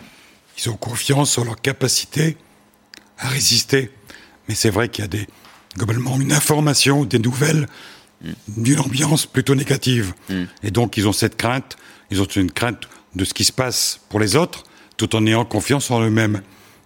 [0.57, 2.37] Ils ont confiance sur leur capacité
[3.17, 3.91] à résister.
[4.47, 5.27] Mais c'est vrai qu'il y a des,
[5.77, 7.67] globalement une information, des nouvelles,
[8.47, 10.13] d'une ambiance plutôt négative.
[10.29, 10.43] Mm.
[10.63, 11.77] Et donc, ils ont cette crainte,
[12.09, 14.63] ils ont une crainte de ce qui se passe pour les autres,
[14.99, 16.41] tout en ayant confiance en eux-mêmes.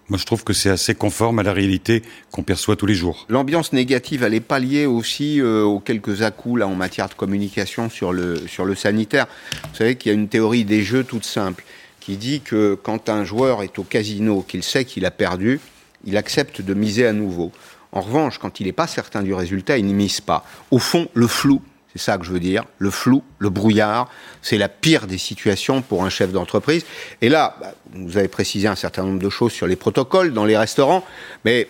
[0.08, 3.26] Moi, je trouve que c'est assez conforme à la réalité qu'on perçoit tous les jours.
[3.28, 7.15] L'ambiance négative, elle est pas liée aussi euh, aux quelques à-coups là en matière de
[7.15, 9.26] communication sur le sur le sanitaire.
[9.71, 11.63] Vous savez qu'il y a une théorie des jeux toute simple
[11.99, 15.60] qui dit que quand un joueur est au casino, qu'il sait qu'il a perdu,
[16.06, 17.52] il accepte de miser à nouveau.
[17.93, 20.45] En revanche, quand il n'est pas certain du résultat, il n'y mise pas.
[20.69, 21.62] Au fond, le flou,
[21.95, 22.63] c'est ça que je veux dire.
[22.79, 24.10] Le flou, le brouillard,
[24.41, 26.86] c'est la pire des situations pour un chef d'entreprise.
[27.21, 30.45] Et là, bah, vous avez précisé un certain nombre de choses sur les protocoles dans
[30.45, 31.06] les restaurants,
[31.45, 31.67] mais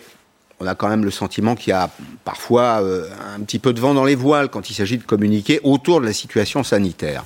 [0.60, 1.90] on a quand même le sentiment qu'il y a
[2.24, 5.60] parfois euh, un petit peu de vent dans les voiles quand il s'agit de communiquer
[5.62, 7.24] autour de la situation sanitaire.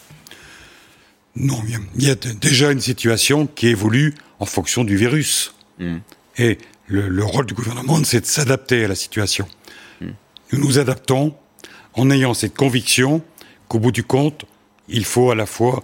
[1.37, 1.61] Non,
[1.95, 5.55] il y a- déjà une situation qui évolue en fonction du virus.
[5.79, 5.99] Mm.
[6.39, 6.59] Et
[6.89, 9.47] le, le rôle du gouvernement, c'est de s'adapter à la situation.
[10.01, 11.35] Nous nous adaptons
[11.99, 13.23] en ayant cette conviction
[13.69, 14.45] qu'au bout du compte,
[14.89, 15.83] il faut à la fois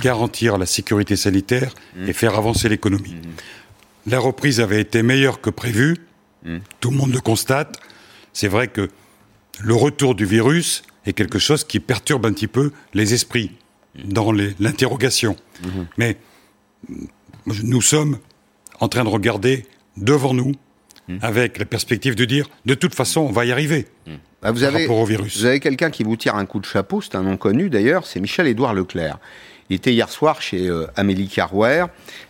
[0.00, 1.74] garantir la sécurité sanitaire
[2.06, 3.16] et faire avancer l'économie.
[4.06, 5.98] La reprise avait été meilleure que prévu,
[6.80, 7.80] tout le monde le constate.
[8.32, 8.88] C'est vrai que
[9.60, 13.52] le retour du virus est quelque chose qui perturbe un petit peu les esprits
[14.04, 15.36] dans l'interrogation.
[15.98, 16.16] Mais
[16.88, 17.04] mm,
[17.64, 18.18] nous sommes
[18.78, 20.54] en train de regarder devant nous
[21.22, 23.86] avec la perspective de dire de toute façon on va y arriver
[24.42, 25.38] Bah, vous par avez, au virus.
[25.38, 28.06] Vous avez quelqu'un qui vous tire un coup de chapeau, c'est un nom connu d'ailleurs,
[28.06, 29.18] c'est Michel-Édouard Leclerc.
[29.68, 31.84] Il était hier soir chez euh, Amélie Carrouer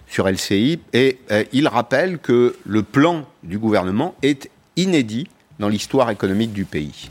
[0.07, 5.27] sur LCI et euh, il rappelle que le plan du gouvernement est inédit
[5.59, 7.09] dans l'histoire économique du pays.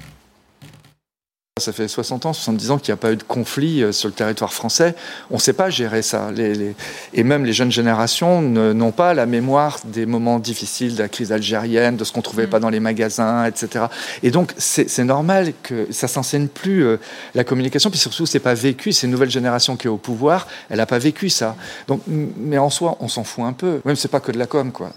[1.60, 4.08] Ça fait 60 ans, 70 ans qu'il n'y a pas eu de conflit euh, sur
[4.08, 4.96] le territoire français.
[5.32, 6.32] On ne sait pas gérer ça.
[6.34, 6.76] Les- les-
[7.14, 11.10] Et même les jeunes générations ne- n'ont pas la mémoire des moments difficiles de la
[11.10, 13.86] crise algérienne, de ce qu'on ne trouvait pas dans les magasins, etc.
[14.24, 16.98] Et donc, c'est normal que ça s'enseigne plus euh,
[17.36, 17.90] la communication.
[17.90, 18.92] Puis surtout, c'est pas vécu.
[18.94, 20.48] C'est une nouvelle génération qui est au pouvoir.
[20.70, 21.56] Elle n'a pas vécu ça.
[21.88, 23.82] Donc, mais en soi, on s'en fout un peu.
[23.86, 24.92] Même c'est pas que de la com, quoi.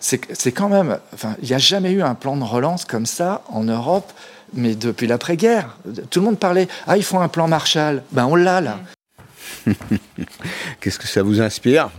[0.00, 0.98] C'est- quand même.
[1.14, 4.12] Enfin, il n'y a jamais eu un plan de relance comme ça en Europe
[4.54, 5.76] mais depuis l'après-guerre.
[6.10, 8.02] Tout le monde parlait Ah, il faut un plan Marshall.
[8.12, 8.80] Ben, on l'a là.
[10.80, 11.90] Qu'est-ce que ça vous inspire?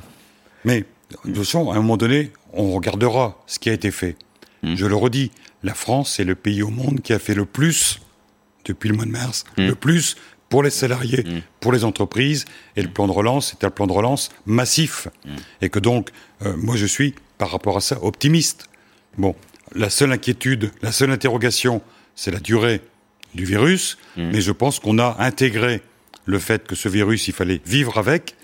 [0.66, 0.86] Mais
[1.26, 4.16] de toute façon, à un moment donné, on regardera ce qui a été fait.
[4.64, 5.32] Je le redis,
[5.64, 8.00] la France est le pays au monde qui a fait le plus,
[8.64, 10.16] depuis le mois de mars, le plus
[10.48, 11.26] pour les salariés,
[11.60, 12.46] pour les entreprises.
[12.78, 15.10] Et le plan de relance, c'est un plan de relance massif.
[15.62, 16.12] Et que donc,
[16.46, 18.68] euh, moi je suis, par rapport à ça, optimiste.
[19.18, 19.36] Bon,
[19.76, 21.82] la seule inquiétude, la seule interrogation,
[22.16, 22.82] c'est la durée
[23.34, 23.98] du virus.
[24.18, 25.82] Mais je pense qu'on a intégré
[26.26, 28.36] le fait que ce virus, il fallait vivre avec.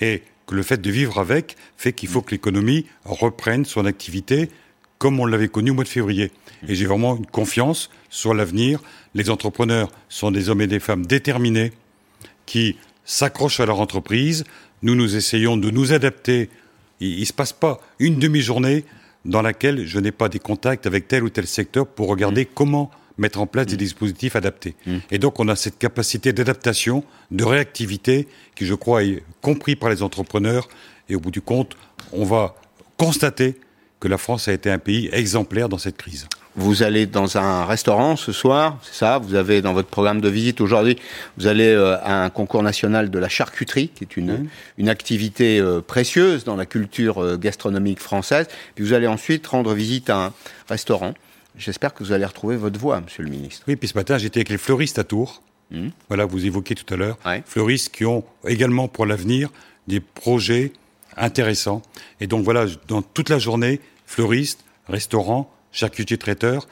[0.00, 4.50] Et que le fait de vivre avec fait qu'il faut que l'économie reprenne son activité
[4.98, 6.30] comme on l'avait connu au mois de février.
[6.68, 8.80] Et j'ai vraiment une confiance sur l'avenir.
[9.14, 11.72] Les entrepreneurs sont des hommes et des femmes déterminés
[12.46, 14.44] qui s'accrochent à leur entreprise.
[14.82, 16.48] Nous, nous essayons de nous adapter.
[17.00, 18.84] Il ne se passe pas une demi-journée
[19.24, 22.90] dans laquelle je n'ai pas des contacts avec tel ou tel secteur pour regarder comment
[23.18, 24.74] mettre en place des dispositifs adaptés.
[25.10, 29.90] Et donc, on a cette capacité d'adaptation, de réactivité, qui, je crois, est compris par
[29.90, 30.68] les entrepreneurs.
[31.08, 31.76] Et au bout du compte,
[32.12, 32.54] on va
[32.96, 33.56] constater
[34.00, 36.26] que la France a été un pays exemplaire dans cette crise.
[36.56, 39.18] Vous allez dans un restaurant ce soir, c'est ça?
[39.18, 40.96] Vous avez dans votre programme de visite aujourd'hui,
[41.36, 44.46] vous allez euh, à un concours national de la charcuterie, qui est une,
[44.78, 48.46] une activité euh, précieuse dans la culture euh, gastronomique française.
[48.76, 50.32] Puis vous allez ensuite rendre visite à un
[50.68, 51.14] restaurant.
[51.56, 53.64] J'espère que vous allez retrouver votre voix, Monsieur le Ministre.
[53.68, 55.42] Oui, puis ce matin, j'étais avec les fleuristes à Tours.
[55.70, 55.90] Mhm.
[56.08, 57.18] Voilà, vous évoquiez tout à l'heure.
[57.24, 57.42] Ouais.
[57.46, 59.50] Fleuristes qui ont également pour l'avenir
[59.86, 60.72] des projets
[61.16, 61.82] intéressants.
[62.20, 66.66] Et donc voilà, dans toute la journée, fleuristes, restaurants, charcutiers traiteurs,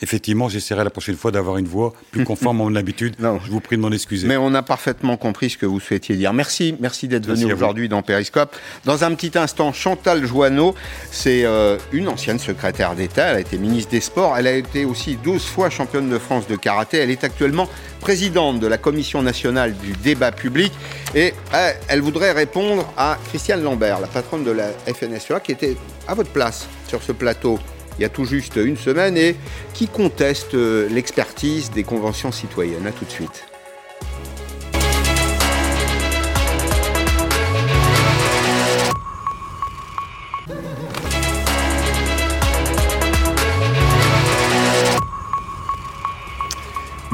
[0.00, 3.14] Effectivement, j'essaierai la prochaine fois d'avoir une voix plus conforme à mon habitude.
[3.44, 4.26] Je vous prie de m'en excuser.
[4.26, 6.32] Mais on a parfaitement compris ce que vous souhaitiez dire.
[6.32, 8.56] Merci, merci d'être venu aujourd'hui dans Périscope.
[8.84, 10.74] Dans un petit instant, Chantal Joanneau,
[11.10, 13.26] c'est euh, une ancienne secrétaire d'État.
[13.26, 14.36] Elle a été ministre des Sports.
[14.36, 16.98] Elle a été aussi 12 fois championne de France de karaté.
[16.98, 17.68] Elle est actuellement
[18.00, 20.72] présidente de la Commission nationale du débat public.
[21.14, 25.76] Et euh, elle voudrait répondre à Christiane Lambert, la patronne de la FNSEA, qui était
[26.08, 27.58] à votre place sur ce plateau
[27.98, 29.36] il y a tout juste une semaine et
[29.74, 32.86] qui conteste euh, l'expertise des conventions citoyennes.
[32.86, 33.55] A tout de suite.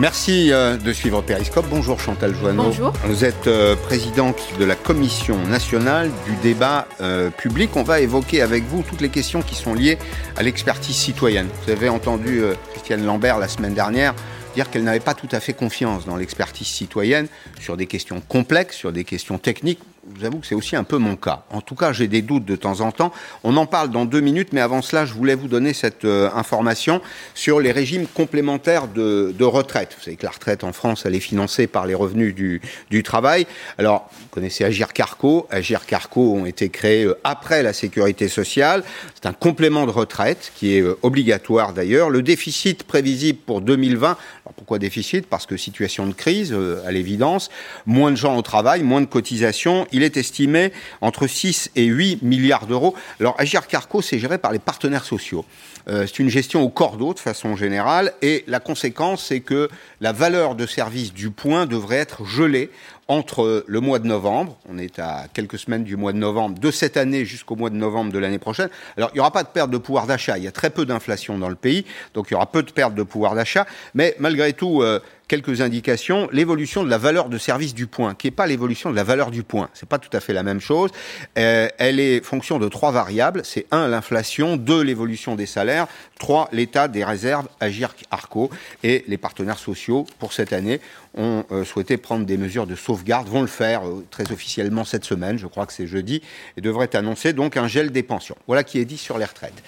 [0.02, 1.66] Merci euh, de suivre Périscope.
[1.70, 2.64] Bonjour Chantal Joanneau.
[2.64, 2.92] Bonjour.
[3.04, 7.76] Vous êtes euh, présidente de la Commission nationale du débat euh, public.
[7.76, 9.98] On va évoquer avec vous toutes les questions qui sont liées
[10.36, 11.46] à l'expertise citoyenne.
[11.64, 14.12] Vous avez entendu Christiane Lambert la semaine dernière
[14.56, 17.28] dire qu'elle n'avait pas tout à fait confiance dans l'expertise citoyenne
[17.60, 20.98] sur des questions complexes, sur des questions techniques vous avoue que c'est aussi un peu
[20.98, 21.44] mon cas.
[21.50, 23.12] En tout cas, j'ai des doutes de temps en temps.
[23.44, 26.28] On en parle dans deux minutes, mais avant cela, je voulais vous donner cette euh,
[26.34, 27.00] information
[27.34, 29.94] sur les régimes complémentaires de, de, retraite.
[29.96, 32.60] Vous savez que la retraite en France, elle est financée par les revenus du,
[32.90, 33.46] du travail.
[33.78, 35.46] Alors, vous connaissez Agir Carco.
[35.50, 38.82] Agir Carco ont été créés euh, après la sécurité sociale.
[39.14, 42.10] C'est un complément de retraite qui est euh, obligatoire d'ailleurs.
[42.10, 44.16] Le déficit prévisible pour 2020.
[44.57, 45.26] Pourquoi déficit?
[45.26, 46.55] Parce que situation de crise,
[46.87, 47.50] à l'évidence,
[47.87, 52.22] moins de gens au travail, moins de cotisations il est estimé entre 6 et 8
[52.22, 52.94] milliards d'euros.
[53.20, 55.44] Alors, Agir Carco, c'est géré par les partenaires sociaux.
[55.88, 59.68] Euh, c'est une gestion au cordeau de façon générale et la conséquence, c'est que
[60.00, 62.70] la valeur de service du point devrait être gelée
[63.08, 66.70] entre le mois de novembre, on est à quelques semaines du mois de novembre de
[66.70, 68.68] cette année jusqu'au mois de novembre de l'année prochaine.
[68.96, 70.86] Alors, il n'y aura pas de perte de pouvoir d'achat, il y a très peu
[70.86, 71.84] d'inflation dans le pays,
[72.14, 75.00] donc il y aura peu de perte de pouvoir d'achat, mais malgré tout, euh,
[75.33, 76.29] quelques indications.
[76.31, 79.31] L'évolution de la valeur de service du point, qui n'est pas l'évolution de la valeur
[79.31, 80.90] du point, c'est pas tout à fait la même chose.
[81.38, 83.40] Euh, elle est fonction de trois variables.
[83.42, 85.87] C'est un, l'inflation, deux, l'évolution des salaires,
[86.18, 88.51] trois, l'état des réserves Agir Arco
[88.85, 90.83] et les partenaires sociaux pour cette année
[91.14, 95.07] ont euh, souhaité prendre des mesures de sauvegarde, vont le faire euh, très officiellement cette
[95.07, 96.21] semaine, je crois que c'est jeudi,
[96.59, 98.37] et devraient annoncer donc un gel des pensions.
[98.47, 99.62] Voilà qui est dit sur les retraites.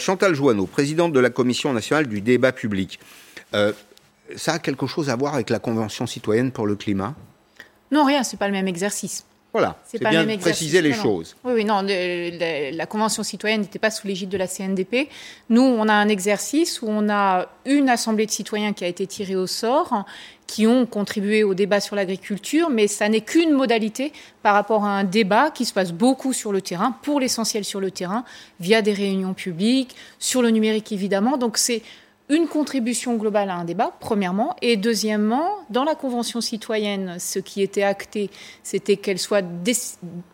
[0.00, 2.98] Chantal Joanneau, présidente de la Commission nationale du débat public
[4.36, 7.14] ça a quelque chose à voir avec la Convention citoyenne pour le climat
[7.90, 9.24] Non, rien, c'est pas le même exercice.
[9.52, 11.34] Voilà, c'est bien de préciser les choses.
[11.42, 15.08] Oui, oui, non, la Convention citoyenne n'était pas sous l'égide de la CNDP.
[15.48, 19.06] Nous, on a un exercice où on a une assemblée de citoyens qui a été
[19.06, 20.04] tirée au sort,
[20.46, 24.12] qui ont contribué au débat sur l'agriculture, mais ça n'est qu'une modalité
[24.42, 27.80] par rapport à un débat qui se passe beaucoup sur le terrain, pour l'essentiel sur
[27.80, 28.24] le terrain,
[28.60, 31.38] via des réunions publiques, sur le numérique évidemment.
[31.38, 31.82] Donc c'est
[32.30, 37.62] une contribution globale à un débat, premièrement, et deuxièmement, dans la Convention citoyenne, ce qui
[37.62, 38.30] était acté,
[38.62, 39.44] c'était qu'elle soit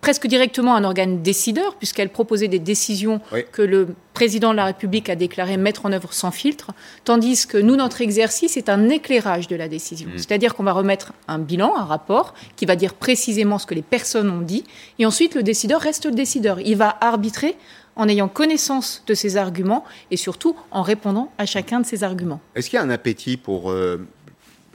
[0.00, 3.20] presque directement un organe décideur, puisqu'elle proposait des décisions
[3.52, 6.72] que le président de la République a déclaré mettre en œuvre sans filtre,
[7.04, 10.08] tandis que nous, notre exercice est un éclairage de la décision.
[10.08, 10.18] Mmh.
[10.18, 13.82] C'est-à-dire qu'on va remettre un bilan, un rapport, qui va dire précisément ce que les
[13.82, 14.64] personnes ont dit,
[14.98, 16.60] et ensuite le décideur reste le décideur.
[16.60, 17.56] Il va arbitrer
[17.96, 22.40] en ayant connaissance de ces arguments et surtout en répondant à chacun de ces arguments.
[22.54, 24.06] Est-ce qu'il y a un appétit pour euh,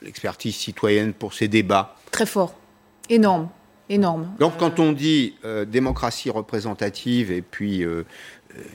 [0.02, 1.96] l'expertise citoyenne, pour ces débats?
[2.12, 2.56] Très fort,
[3.10, 3.50] énorme,
[3.90, 4.30] énorme.
[4.40, 8.04] Donc quand on dit euh, démocratie représentative et puis euh,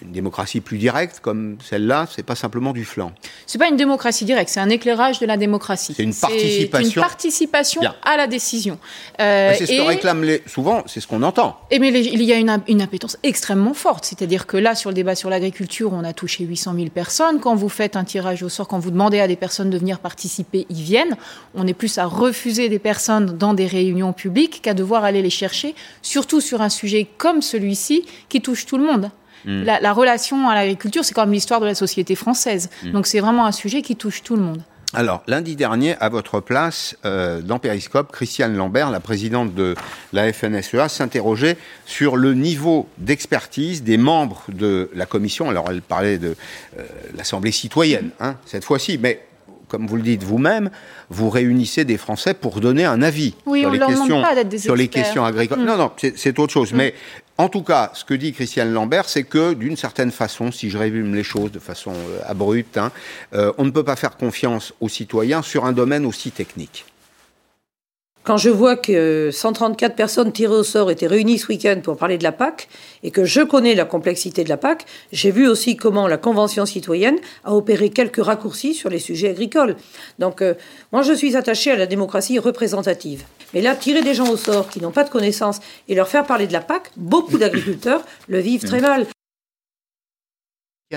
[0.02, 3.12] une démocratie plus directe comme celle-là, c'est pas simplement du flanc.
[3.46, 5.94] C'est pas une démocratie directe, c'est un éclairage de la démocratie.
[5.96, 7.02] C'est une participation.
[7.02, 8.78] Une participation à la décision.
[9.20, 10.42] Euh, c'est ce que réclament les...
[10.46, 11.58] souvent, c'est ce qu'on entend.
[11.70, 14.94] Et mais il y a une, une impétence extrêmement forte, c'est-à-dire que là, sur le
[14.94, 17.40] débat sur l'agriculture, on a touché 800 000 personnes.
[17.40, 19.98] Quand vous faites un tirage au sort, quand vous demandez à des personnes de venir
[19.98, 21.16] participer, ils viennent.
[21.54, 25.30] On est plus à refuser des personnes dans des réunions publiques qu'à devoir aller les
[25.30, 29.10] chercher, surtout sur un sujet comme celui-ci qui touche tout le monde.
[29.44, 29.62] Mm.
[29.62, 32.70] La, relation à l'agriculture, c'est quand même l'histoire de la société française.
[32.82, 32.92] Mm.
[32.92, 34.62] Donc c'est vraiment un sujet qui touche tout le monde.
[34.96, 39.74] Alors, lundi dernier, à votre place, euh, dans Périscope, Christiane Lambert, la présidente de
[40.12, 45.50] la FNSEA, s'interrogeait sur le niveau d'expertise des membres de la commission.
[45.50, 46.36] Alors, elle parlait de
[46.78, 46.82] euh,
[47.16, 49.20] l'Assemblée citoyenne, hein, cette fois-ci, mais
[49.66, 50.70] comme vous le dites vous-même,
[51.10, 54.22] vous réunissez des Français pour donner un avis sur, les questions,
[54.58, 55.60] sur les questions agricoles.
[55.60, 55.64] Mm.
[55.64, 56.72] Non, non, c'est autre chose.
[56.72, 56.94] Mais
[57.36, 60.78] en tout cas, ce que dit Christiane Lambert, c'est que d'une certaine façon, si je
[60.78, 62.92] résume les choses de façon euh, abrupte, hein,
[63.34, 66.84] euh, on ne peut pas faire confiance aux citoyens sur un domaine aussi technique.
[68.22, 72.16] Quand je vois que 134 personnes tirées au sort étaient réunies ce week-end pour parler
[72.16, 72.68] de la PAC,
[73.02, 76.64] et que je connais la complexité de la PAC, j'ai vu aussi comment la Convention
[76.64, 79.76] citoyenne a opéré quelques raccourcis sur les sujets agricoles.
[80.18, 80.54] Donc, euh,
[80.90, 83.24] moi, je suis attachée à la démocratie représentative.
[83.54, 86.26] Mais là, tirer des gens au sort qui n'ont pas de connaissances et leur faire
[86.26, 89.06] parler de la PAC, beaucoup d'agriculteurs le vivent très mal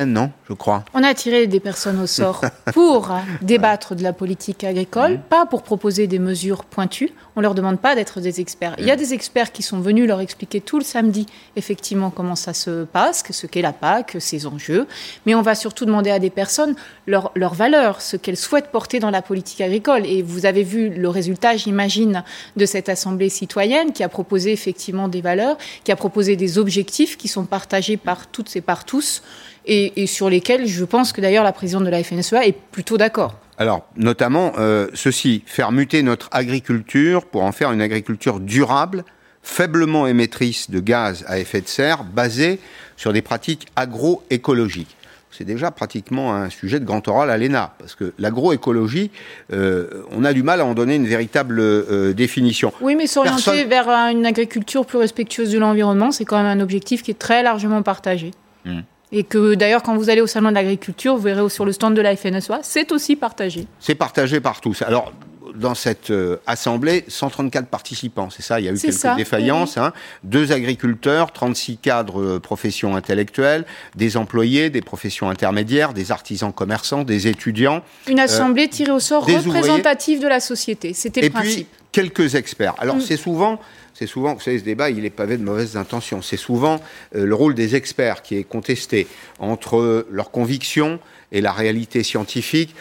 [0.05, 0.83] non, je crois.
[0.93, 2.41] On a tiré des personnes au sort
[2.73, 5.21] pour débattre de la politique agricole, mmh.
[5.29, 7.11] pas pour proposer des mesures pointues.
[7.35, 8.75] On leur demande pas d'être des experts.
[8.79, 8.99] Il y a mmh.
[8.99, 11.25] des experts qui sont venus leur expliquer tout le samedi,
[11.55, 14.87] effectivement, comment ça se passe, ce qu'est la PAC, ses enjeux.
[15.25, 16.75] Mais on va surtout demander à des personnes
[17.05, 20.05] leurs leur valeurs, ce qu'elles souhaitent porter dans la politique agricole.
[20.05, 22.23] Et vous avez vu le résultat, j'imagine,
[22.55, 27.17] de cette assemblée citoyenne qui a proposé effectivement des valeurs, qui a proposé des objectifs
[27.17, 29.21] qui sont partagés par toutes et par tous
[29.67, 33.35] et, sur lesquels je pense que d'ailleurs la présidente de la FNSEA est plutôt d'accord.
[33.57, 39.03] Alors, notamment euh, ceci, faire muter notre agriculture pour en faire une agriculture durable,
[39.41, 42.59] faiblement émettrice de gaz à effet de serre, basée
[42.97, 44.95] sur des pratiques agroécologiques.
[45.31, 49.11] C'est déjà pratiquement un sujet de grand oral à l'ENA, parce que l'agroécologie,
[49.53, 52.71] euh, on a du mal à en donner une véritable euh, définition.
[52.81, 57.03] Oui, mais s'orienter vers une agriculture plus respectueuse de l'environnement, c'est quand même un objectif
[57.03, 58.31] qui est très largement partagé.
[58.65, 58.79] Mmh.
[59.11, 61.95] Et que d'ailleurs, quand vous allez au salon de l'agriculture, vous verrez sur le stand
[61.95, 63.65] de la FNSEA, c'est aussi partagé.
[63.79, 64.81] C'est partagé par tous.
[64.81, 65.13] Alors,
[65.57, 69.77] dans cette euh, assemblée, 134 participants, c'est ça Il y a eu quelques défaillances.
[69.77, 69.93] Hein.
[70.23, 77.03] Deux agriculteurs, 36 cadres euh, professions intellectuelles, des employés, des professions intermédiaires, des artisans commerçants,
[77.03, 77.83] des étudiants.
[78.07, 80.93] Une assemblée euh, tirée au sort représentative de la société.
[80.93, 81.67] C'était le principe.
[81.69, 82.75] Puis, quelques experts.
[82.77, 83.01] Alors, mm.
[83.01, 83.59] c'est souvent
[83.97, 86.21] c'est souvent, vous savez, ce débat, il est pavé de mauvaises intentions.
[86.21, 86.79] C'est souvent
[87.15, 89.07] euh, le rôle des experts qui est contesté
[89.39, 90.99] entre leurs convictions
[91.31, 92.75] et la réalité scientifique.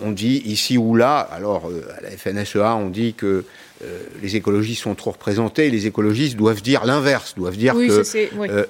[0.00, 3.44] On dit ici ou là, alors euh, à la FNSEA, on dit que
[3.82, 5.70] euh, les écologistes sont trop représentés.
[5.70, 8.04] Les écologistes doivent dire l'inverse, doivent dire que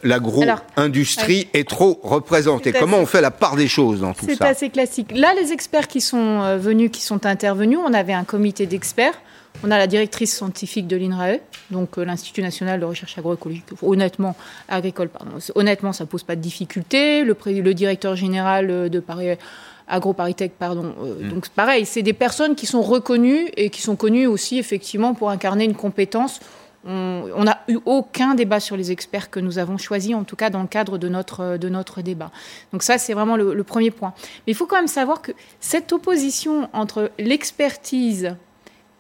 [0.03, 2.73] l'agro-industrie est trop représentée.
[2.73, 4.35] Comment on fait la part des choses dans tout ça?
[4.39, 5.13] C'est assez classique.
[5.15, 9.21] Là, les experts qui sont venus, qui sont intervenus, on avait un comité d'experts
[9.65, 11.39] on a la directrice scientifique de l'INRAE,
[11.71, 13.65] donc euh, l'Institut national de recherche agroécologique.
[13.83, 14.37] Honnêtement,
[14.69, 15.33] agricole, pardon.
[15.55, 17.25] Honnêtement, ça pose pas de difficulté.
[17.25, 19.37] Le, le directeur général euh, de Paris
[19.89, 20.95] AgroParisTech, pardon.
[21.01, 21.29] Euh, mm.
[21.29, 25.31] Donc pareil, c'est des personnes qui sont reconnues et qui sont connues aussi effectivement pour
[25.31, 26.41] incarner une compétence.
[26.85, 30.49] On n'a eu aucun débat sur les experts que nous avons choisis, en tout cas
[30.49, 32.31] dans le cadre de notre, de notre débat.
[32.73, 34.15] Donc ça, c'est vraiment le premier point.
[34.47, 38.37] Mais il faut quand même savoir que cette opposition entre l'expertise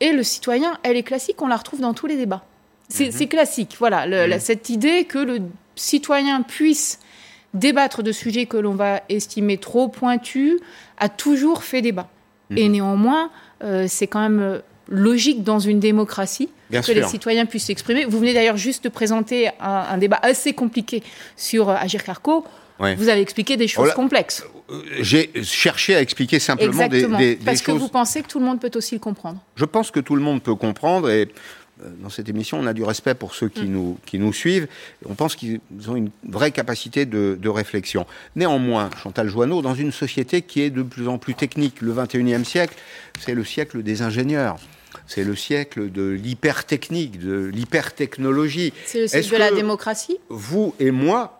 [0.01, 2.44] et le citoyen, elle est classique, on la retrouve dans tous les débats.
[2.88, 3.28] C'est mhm.
[3.28, 4.38] classique, voilà, mhm.
[4.40, 5.40] cette idée que le
[5.76, 7.01] citoyen puisse
[7.55, 10.59] débattre de sujets que l'on va estimer trop pointus
[10.99, 12.09] a toujours fait débat.
[12.57, 12.72] Et mhm.
[12.72, 13.30] néanmoins,
[13.62, 18.05] euh, c'est quand même euh, logique dans une démocratie que les citoyens puissent s'exprimer.
[18.05, 21.03] Vous venez d'ailleurs juste de présenter un, débat assez compliqué
[21.36, 22.44] sur euh, Agir Carco.
[22.78, 24.44] Vous avez expliqué des choses complexes.
[24.70, 28.44] Euh, j'ai cherché à expliquer simplement des, des, Parce que vous pensez que tout le
[28.44, 29.42] monde peut aussi le comprendre.
[29.56, 31.28] Je pense que tout le monde peut comprendre et
[31.82, 33.72] euh, dans cette émission, on a du respect pour ceux qui, mm.
[33.72, 34.68] nous, qui nous suivent.
[35.06, 38.06] On pense qu'ils ont une vraie capacité de, de, réflexion.
[38.36, 42.44] Néanmoins, Chantal Joanneau, dans une société qui est de plus en plus technique, le 21e
[42.44, 42.74] siècle,
[43.20, 44.56] c'est le siècle des ingénieurs.
[45.06, 48.72] C'est le siècle de l'hypertechnique, de l'hypertechnologie.
[48.84, 50.18] C'est le siècle de la démocratie?
[50.28, 51.38] Vous et moi,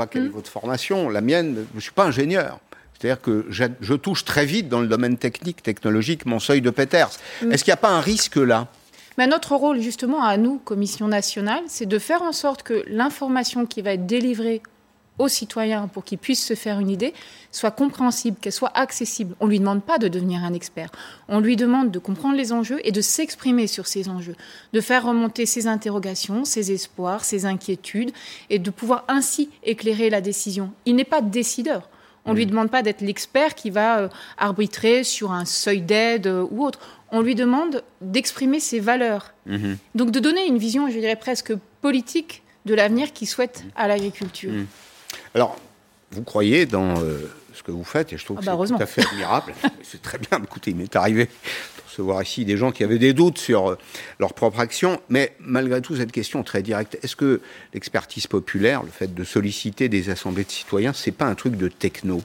[0.00, 0.32] pas quelle est hmm.
[0.32, 1.10] votre formation.
[1.10, 2.58] La mienne, je ne suis pas ingénieur.
[2.94, 7.10] C'est-à-dire que je, touche très vite dans le domaine technique, technologique, mon seuil de Peters.
[7.42, 7.52] Hmm.
[7.52, 8.68] Est-ce qu'il n'y a pas un risque là?
[9.18, 13.66] Mais notre rôle, justement, à nous, Commission nationale, c'est de faire en sorte que l'information
[13.66, 14.62] qui va être délivrée
[15.20, 17.14] aux citoyens pour qu'ils puissent se faire une idée
[17.52, 19.34] soit compréhensible, qu'elle soit accessible.
[19.40, 20.90] On ne lui demande pas de devenir un expert.
[21.28, 24.36] On lui demande de comprendre les enjeux et de s'exprimer sur ces enjeux,
[24.72, 28.12] de faire remonter ses interrogations, ses espoirs, ses inquiétudes
[28.48, 30.72] et de pouvoir ainsi éclairer la décision.
[30.86, 31.88] Il n'est pas décideur.
[32.26, 36.26] On ne lui demande pas d'être l'expert qui va euh, arbitrer sur un seuil d'aide
[36.26, 36.78] euh, ou autre.
[37.10, 39.32] On lui demande d'exprimer ses valeurs.
[39.46, 39.78] Mhm.
[39.94, 44.52] Donc de donner une vision, je dirais presque politique de l'avenir qu'il souhaite à l'agriculture.
[44.52, 44.66] Mhm.
[45.34, 45.56] Alors,
[46.10, 48.74] vous croyez dans euh, ce que vous faites, et je trouve ah que bah, c'est
[48.74, 49.52] tout à fait admirable.
[49.82, 50.40] c'est très bien.
[50.42, 53.78] Écoutez, il m'est arrivé de recevoir ici des gens qui avaient des doutes sur euh,
[54.18, 57.40] leur propre action, mais malgré tout, cette question très directe, est-ce que
[57.74, 61.68] l'expertise populaire, le fait de solliciter des assemblées de citoyens, c'est pas un truc de
[61.68, 62.22] techno?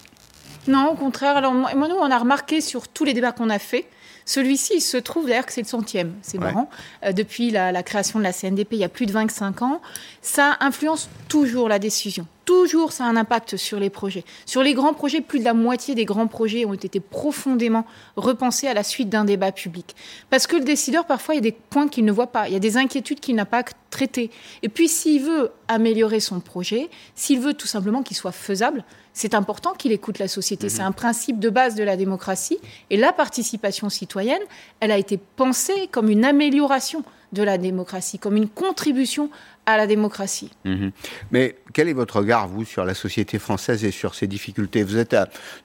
[0.68, 1.38] Non, au contraire.
[1.38, 3.86] Alors, moi, nous, on a remarqué sur tous les débats qu'on a faits,
[4.26, 6.70] celui-ci, il se trouve d'ailleurs que c'est le centième, c'est marrant,
[7.04, 9.82] euh, depuis la, création de la CNDP il y a plus de 25 ans.
[10.22, 12.26] Ça influence toujours la décision.
[12.46, 14.24] Toujours ça a un impact sur les projets.
[14.46, 17.86] Sur les grands projets, plus de la moitié des grands projets ont été profondément
[18.16, 19.96] repensés à la suite d'un débat public.
[20.30, 22.54] Parce que le décideur, parfois, il y a des points qu'il ne voit pas, il
[22.54, 24.30] y a des inquiétudes qu'il n'a pas traitées.
[24.64, 28.84] Et puis, s'il veut améliorer son projet, s'il veut tout simplement qu'il soit faisable,
[29.14, 30.68] c'est important qu'il écoute la société.
[30.70, 32.60] C'est un principe de base de la démocratie.
[32.90, 34.42] Et la participation citoyenne,
[34.82, 39.30] elle a été pensée comme une amélioration de la démocratie, comme une contribution
[39.66, 40.52] à la démocratie.
[40.66, 40.92] Mhm.
[41.32, 44.84] Mais quel est votre regard, vous, sur la société française et sur ses difficultés?
[44.84, 45.16] Vous êtes,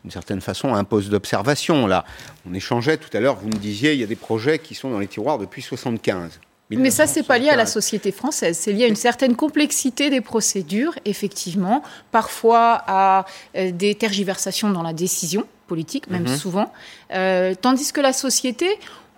[0.05, 2.05] d'une certaine façon, à un poste d'observation, là.
[2.49, 4.91] On échangeait tout à l'heure, vous me disiez, il y a des projets qui sont
[4.91, 6.41] dans les tiroirs depuis 75.
[6.71, 8.57] Mais ça, c'est pas lié à la société française.
[8.57, 11.83] C'est lié à une certaine complexité des procédures, effectivement,
[12.13, 13.27] parfois à
[13.57, 16.37] euh, des tergiversations dans la décision politique, même mhm.
[16.37, 16.73] souvent.
[17.13, 18.69] Euh, tandis que la société,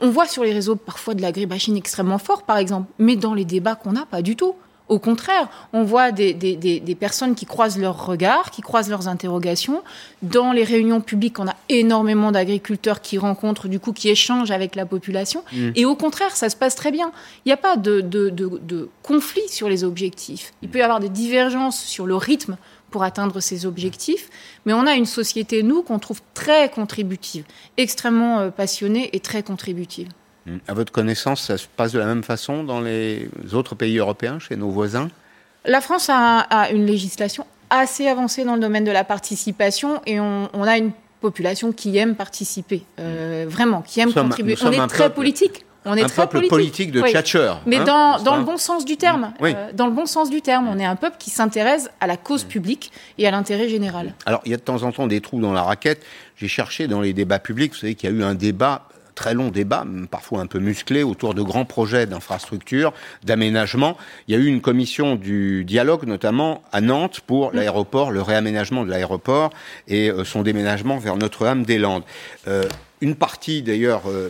[0.00, 3.44] on voit sur les réseaux parfois de l'agribashing extrêmement fort, par exemple, mais dans les
[3.44, 4.54] débats qu'on a, pas du tout.
[4.92, 9.82] Au contraire, on voit des, personnes qui croisent leurs regards, qui croisent leurs interrogations.
[10.20, 14.74] Dans les réunions publiques, on a énormément d'agriculteurs qui rencontrent, du coup, qui échangent avec
[14.74, 15.44] la population.
[15.50, 15.70] Mmh.
[15.76, 17.10] Et au contraire, ça se passe très bien.
[17.46, 20.52] Il n'y a pas de, de, conflit sur les objectifs.
[20.60, 22.58] Il peut y avoir des divergences sur le rythme
[22.90, 24.28] pour atteindre ces objectifs.
[24.66, 27.46] Mais on a une société, nous, qu'on trouve très contributive,
[27.78, 30.08] extrêmement euh, passionnée et très contributive.
[30.46, 30.56] Mmh.
[30.68, 34.38] À votre connaissance, ça se passe de la même façon dans les autres pays européens,
[34.38, 35.08] chez nos voisins?
[35.64, 40.48] La France a, une législation assez avancée dans le domaine de la participation et on,
[40.62, 40.90] a une
[41.20, 44.56] population qui aime participer, euh, vraiment, qui aime contribuer.
[44.62, 45.64] on est très politique.
[45.84, 47.60] On est un très peuple politique, de tchatcheurs.
[47.66, 49.32] Mais hein, dans, le bon sens du terme.
[49.42, 52.16] Euh, dans le bon sens du terme, on est un peuple qui s'intéresse à la
[52.16, 54.14] cause publique et à l'intérêt général.
[54.26, 56.04] Alors, il y a de temps en temps des trous dans la raquette.
[56.36, 58.88] J'ai cherché dans les débats publics, vous savez qu'il y a eu un débat
[59.22, 62.92] très long débat, parfois un peu musclé, autour de grands projets d'infrastructure,
[63.22, 63.96] d'aménagement.
[64.26, 68.84] Il y a eu une commission du dialogue, notamment à Nantes, pour l'aéroport, le réaménagement
[68.84, 69.50] de l'aéroport
[69.86, 72.02] et euh, son déménagement vers Notre-Dame-des-Landes.
[72.48, 72.64] Euh,
[73.00, 74.28] une partie, d'ailleurs, euh,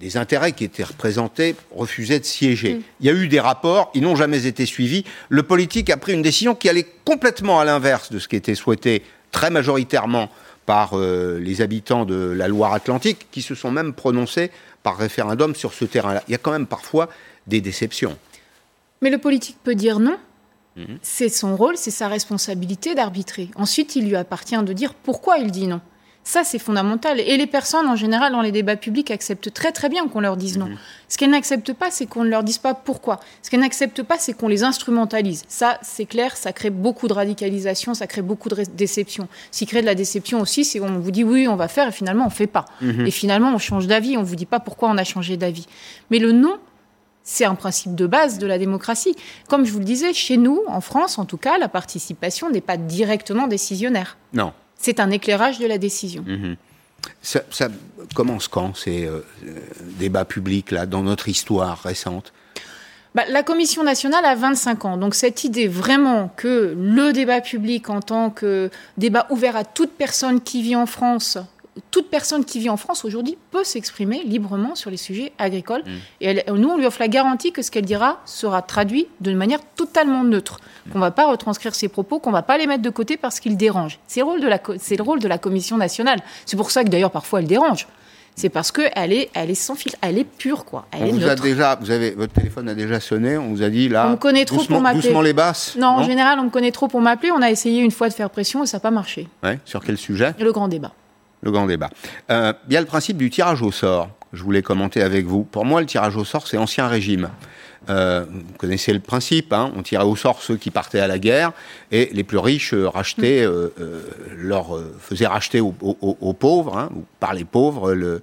[0.00, 2.80] des intérêts qui étaient représentés refusaient de siéger.
[3.00, 5.04] Il y a eu des rapports, ils n'ont jamais été suivis.
[5.30, 8.54] Le politique a pris une décision qui allait complètement à l'inverse de ce qui était
[8.54, 9.02] souhaité
[9.32, 10.28] très majoritairement
[10.70, 14.52] par euh, les habitants de la Loire-Atlantique, qui se sont même prononcés
[14.84, 16.22] par référendum sur ce terrain-là.
[16.28, 17.08] Il y a quand même parfois
[17.48, 18.16] des déceptions.
[19.02, 20.16] Mais le politique peut dire non.
[20.76, 20.84] Mm.
[21.02, 23.50] C'est son rôle, c'est sa responsabilité d'arbitrer.
[23.56, 25.80] Ensuite, il lui appartient de dire pourquoi il dit non.
[26.22, 27.18] Ça, c'est fondamental.
[27.18, 30.36] Et les personnes, en général, dans les débats publics, acceptent très très bien qu'on leur
[30.36, 30.66] dise non.
[30.66, 30.76] Mhm.
[31.08, 33.20] Ce qu'elles n'acceptent pas, c'est qu'on ne leur dise pas pourquoi.
[33.42, 35.44] Ce qu'elles n'acceptent pas, c'est qu'on les instrumentalise.
[35.48, 39.28] Ça, c'est clair, ça crée beaucoup de radicalisation, ça crée beaucoup de déception.
[39.50, 41.88] Ce qui crée de la déception aussi, c'est qu'on vous dit oui, on va faire,
[41.88, 42.66] et finalement, on ne fait pas.
[42.80, 43.06] Mhm.
[43.06, 45.66] Et finalement, on change d'avis, on ne vous dit pas pourquoi on a changé d'avis.
[46.10, 46.58] Mais le non,
[47.24, 49.16] c'est un principe de base de la démocratie.
[49.48, 52.60] Comme je vous le disais, chez nous, en France en tout cas, la participation n'est
[52.60, 54.16] pas directement décisionnaire.
[54.32, 56.24] Non c'est un éclairage de la décision.
[56.26, 56.56] Mhm.
[57.22, 57.68] Ça,
[58.14, 59.24] commence quand ces euh,
[59.98, 62.32] débats publics là dans notre histoire récente?
[63.14, 64.96] Bah, la Commission nationale a 25 ans.
[64.96, 69.92] Donc cette idée vraiment que le débat public en tant que débat ouvert à toute
[69.92, 71.38] personne qui vit en France
[71.90, 75.82] toute personne qui vit en France aujourd'hui peut s'exprimer librement sur les sujets agricoles.
[75.84, 75.90] Mm.
[76.20, 79.60] Et nous, on lui offre la garantie que ce qu'elle dira sera traduit d'une manière
[79.76, 80.60] totalement neutre.
[80.92, 83.16] Qu'on ne va pas retranscrire ses propos, qu'on ne va pas les mettre de côté
[83.16, 83.98] parce qu'ils dérangent.
[84.06, 86.20] C'est le, rôle de la, c'est le rôle de la Commission nationale.
[86.46, 87.86] C'est pour ça que d'ailleurs parfois elle dérange.
[88.36, 90.86] C'est parce qu'elle est, elle est sans fil, elle est pure, quoi.
[90.92, 93.68] Elle on vous a déjà, vous avez, votre téléphone a déjà sonné, on vous a
[93.68, 94.06] dit là.
[94.06, 95.02] On me connaît trop pour m'appeler.
[95.02, 95.76] Doucement les basses.
[95.76, 97.32] Non, en général, on me connaît trop pour m'appeler.
[97.32, 99.28] On a essayé une fois de faire pression et ça n'a pas marché.
[99.42, 100.34] Ouais, sur quel sujet?
[100.38, 100.92] Le grand débat
[101.42, 101.90] le grand débat.
[102.30, 104.10] Euh, il y a le principe du tirage au sort.
[104.32, 105.42] Je voulais commenter avec vous.
[105.42, 107.30] Pour moi, le tirage au sort, c'est ancien régime.
[107.88, 111.18] Euh, vous connaissez le principe, hein, on tirait au sort ceux qui partaient à la
[111.18, 111.52] guerre
[111.90, 113.46] et les plus riches euh, rachetaient,
[114.36, 115.72] leur faisaient racheter aux,
[116.38, 118.20] pauvres, hein, par les pauvres, le,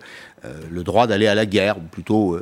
[0.69, 2.39] le droit d'aller à la guerre, ou plutôt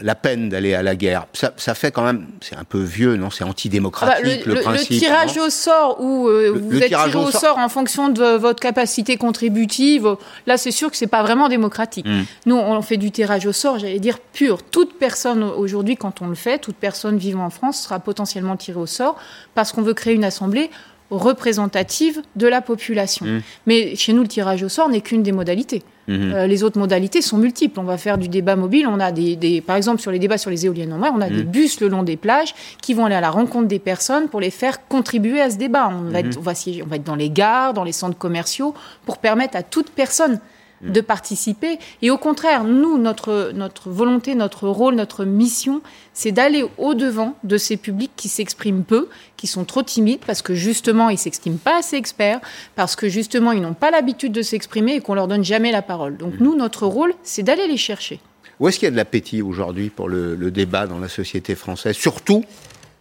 [0.00, 1.26] la peine d'aller à la guerre.
[1.32, 4.90] Ça, fait quand même, c'est un peu vieux, non C'est antidémocratique bah, le, le, principe.
[4.90, 7.58] Le tirage au sort où euh, vous êtes tiré au sort.
[7.58, 12.06] en fonction de votre capacité contributive, là c'est sûr que c'est pas vraiment démocratique.
[12.06, 12.22] Hmm.
[12.46, 14.62] Nous, on fait du tirage au sort, j'allais dire pur.
[14.62, 18.80] Toute personne aujourd'hui, quand on le fait, toute personne vivant en France sera potentiellement tirée
[18.80, 19.16] au sort
[19.54, 20.70] parce qu'on veut créer une assemblée
[21.10, 23.26] représentative de la population.
[23.26, 23.40] Hmm.
[23.66, 25.82] Mais chez nous, le tirage au sort n'est qu'une des modalités.
[26.08, 26.32] Mhm.
[26.32, 27.78] Euh, les autres modalités sont multiples.
[27.78, 28.86] On va faire du débat mobile.
[28.88, 31.28] On a des, par exemple, sur les débats sur les éoliennes en mer, on a
[31.28, 31.50] des mhm.
[31.50, 34.50] bus le long des plages qui vont aller à la rencontre des personnes pour les
[34.50, 35.90] faire contribuer à ce débat.
[35.92, 36.52] On va, être, on va,
[36.82, 40.40] on va être dans les gares, dans les centres commerciaux, pour permettre à toute personne.
[40.82, 41.78] De participer.
[42.02, 47.56] Et au contraire, nous, notre, notre volonté, notre rôle, notre mission, c'est d'aller au-devant de
[47.56, 51.78] ces publics qui s'expriment peu, qui sont trop timides parce que justement, ils s'expriment pas
[51.78, 52.40] assez experts,
[52.76, 55.82] parce que justement, ils n'ont pas l'habitude de s'exprimer et qu'on leur donne jamais la
[55.82, 56.16] parole.
[56.16, 56.44] Donc mm.
[56.44, 58.20] nous, notre rôle, c'est d'aller les chercher.
[58.60, 61.54] Où est-ce qu'il y a de l'appétit aujourd'hui pour le, le, débat dans la société
[61.54, 62.44] française Surtout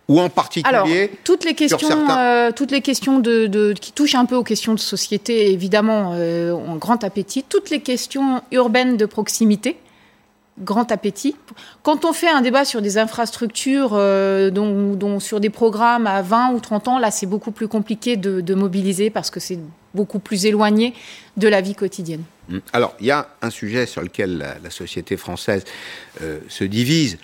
[0.08, 0.88] ou en particulier Alors,
[1.24, 4.74] toutes les questions, euh, toutes les questions de, de, qui touchent un peu aux questions
[4.74, 7.44] de société, évidemment, euh, ont grand appétit.
[7.44, 9.78] Toutes les questions urbaines de proximité,
[10.60, 11.36] grand appétit.
[11.84, 16.22] Quand on fait un débat sur des infrastructures, euh, dont, dont, sur des programmes à
[16.22, 19.60] 20 ou 30 ans, là, c'est beaucoup plus compliqué de, de mobiliser parce que c'est
[19.94, 20.94] beaucoup plus éloigné
[21.36, 22.24] de la vie quotidienne.
[22.52, 22.62] Hum.
[22.72, 25.66] Alors, il y a un sujet sur lequel la, la société française
[26.22, 27.18] euh, se divise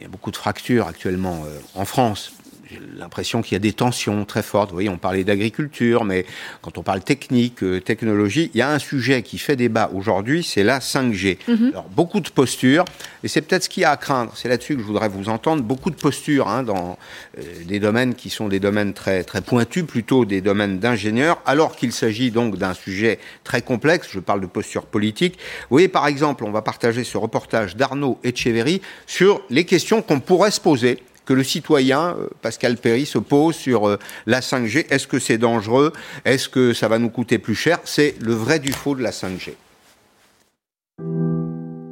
[0.00, 2.32] il y a beaucoup de fractures actuellement euh, en France.
[2.70, 4.70] J'ai l'impression qu'il y a des tensions très fortes.
[4.70, 6.24] Vous voyez, on parlait d'agriculture, mais
[6.62, 10.44] quand on parle technique, euh, technologie, il y a un sujet qui fait débat aujourd'hui,
[10.44, 11.38] c'est la 5G.
[11.48, 11.70] Mm-hmm.
[11.70, 12.84] Alors, beaucoup de postures,
[13.24, 14.32] et c'est peut-être ce qu'il y a à craindre.
[14.36, 15.64] C'est là-dessus que je voudrais vous entendre.
[15.64, 16.96] Beaucoup de postures hein, dans
[17.38, 21.74] euh, des domaines qui sont des domaines très, très pointus, plutôt des domaines d'ingénieurs, alors
[21.74, 24.08] qu'il s'agit donc d'un sujet très complexe.
[24.12, 25.38] Je parle de posture politique.
[25.62, 30.20] Vous voyez, par exemple, on va partager ce reportage d'Arnaud Etcheverry sur les questions qu'on
[30.20, 31.00] pourrait se poser
[31.30, 34.86] que le citoyen, euh, Pascal Perry, se pose sur euh, la 5G.
[34.90, 35.92] Est-ce que c'est dangereux?
[36.24, 37.78] Est-ce que ça va nous coûter plus cher?
[37.84, 39.52] C'est le vrai du faux de la 5G.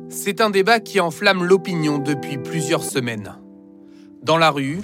[0.09, 3.37] C'est un débat qui enflamme l'opinion depuis plusieurs semaines.
[4.25, 4.81] Dans la rue,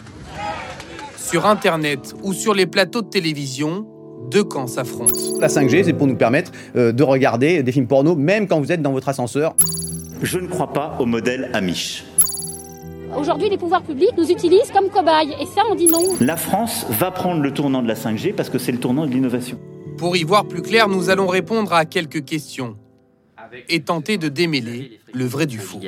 [1.16, 3.88] sur Internet ou sur les plateaux de télévision,
[4.30, 5.40] deux camps s'affrontent.
[5.40, 8.70] La 5G, c'est pour nous permettre euh, de regarder des films porno, même quand vous
[8.70, 9.57] êtes dans votre ascenseur.
[10.22, 12.05] Je ne crois pas au modèle Amish.
[13.16, 15.34] Aujourd'hui, les pouvoirs publics nous utilisent comme cobayes.
[15.40, 16.02] Et ça, on dit non.
[16.20, 19.12] La France va prendre le tournant de la 5G parce que c'est le tournant de
[19.12, 19.58] l'innovation.
[19.96, 22.76] Pour y voir plus clair, nous allons répondre à quelques questions
[23.68, 25.80] et tenter de démêler le vrai du faux.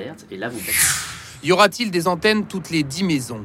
[1.42, 3.44] Y aura-t-il des antennes toutes les 10 maisons?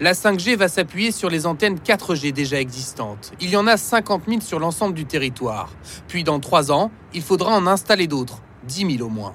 [0.00, 3.32] La 5G va s'appuyer sur les antennes 4G déjà existantes.
[3.40, 5.70] Il y en a 50 000 sur l'ensemble du territoire.
[6.08, 9.34] Puis dans 3 ans, il faudra en installer d'autres, 10 000 au moins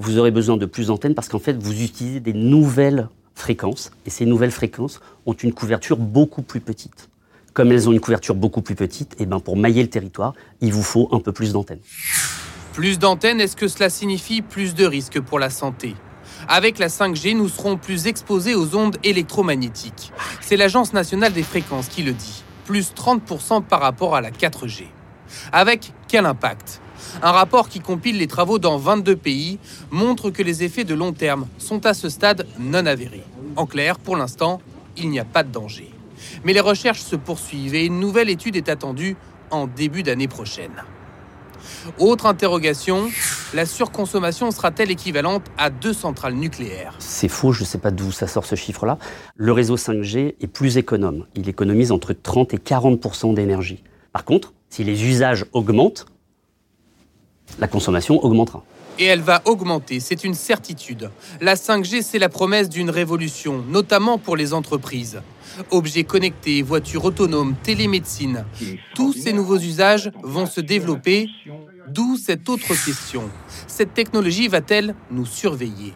[0.00, 3.90] vous aurez besoin de plus d'antennes parce qu'en fait, vous utilisez des nouvelles fréquences.
[4.06, 7.10] Et ces nouvelles fréquences ont une couverture beaucoup plus petite.
[7.52, 10.34] Comme elles ont une couverture beaucoup plus petite, et eh ben pour mailler le territoire,
[10.60, 11.80] il vous faut un peu plus d'antennes.
[12.72, 15.94] Plus d'antennes, est-ce que cela signifie plus de risques pour la santé?
[16.48, 20.12] Avec la 5G, nous serons plus exposés aux ondes électromagnétiques.
[20.40, 22.42] C'est l'Agence nationale des fréquences qui le dit.
[22.64, 24.84] Plus 30% par rapport à la 4G.
[25.52, 26.80] Avec quel impact?
[27.22, 29.58] Un rapport qui compile les travaux dans 22 pays
[29.90, 33.24] montre que les effets de long terme sont à ce stade non avérés.
[33.56, 34.60] En clair, pour l'instant,
[34.96, 35.90] il n'y a pas de danger.
[36.44, 39.16] Mais les recherches se poursuivent et une nouvelle étude est attendue
[39.50, 40.84] en début d'année prochaine.
[41.98, 43.10] Autre interrogation,
[43.54, 46.94] la surconsommation sera-t-elle équivalente à deux centrales nucléaires?
[46.98, 48.98] C'est faux, je ne sais pas d'où ça sort ce chiffre-là.
[49.36, 51.26] Le réseau 5G est plus économe.
[51.34, 53.82] Il économise entre 30 et 40% d'énergie.
[54.12, 56.06] Par contre, si les usages augmentent,
[57.58, 58.64] la consommation augmentera.
[58.98, 61.10] Et elle va augmenter, c'est une certitude.
[61.40, 65.22] La 5G, c'est la promesse d'une révolution, notamment pour les entreprises.
[65.70, 68.44] Objets connectés, voitures autonomes, télémédecine,
[68.94, 71.28] tous ces nouveaux usages vont se développer,
[71.88, 73.22] d'où cette autre question.
[73.66, 75.94] Cette technologie va-t-elle nous surveiller?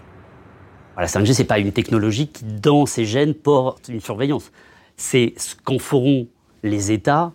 [0.97, 4.51] La 5G, ce n'est pas une technologie qui, dans ses gènes, porte une surveillance.
[4.97, 6.29] C'est ce qu'en feront
[6.63, 7.33] les États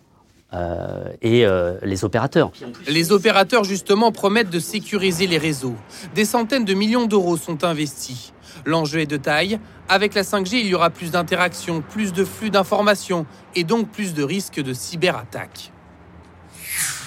[0.54, 2.52] euh, et euh, les opérateurs.
[2.88, 5.76] Les opérateurs, justement, promettent de sécuriser les réseaux.
[6.16, 8.34] Des centaines de millions d'euros sont investis.
[8.66, 9.60] L'enjeu est de taille.
[9.88, 13.26] Avec la 5G, il y aura plus d'interactions, plus de flux d'informations
[13.56, 15.72] et donc plus de risques de cyberattaque.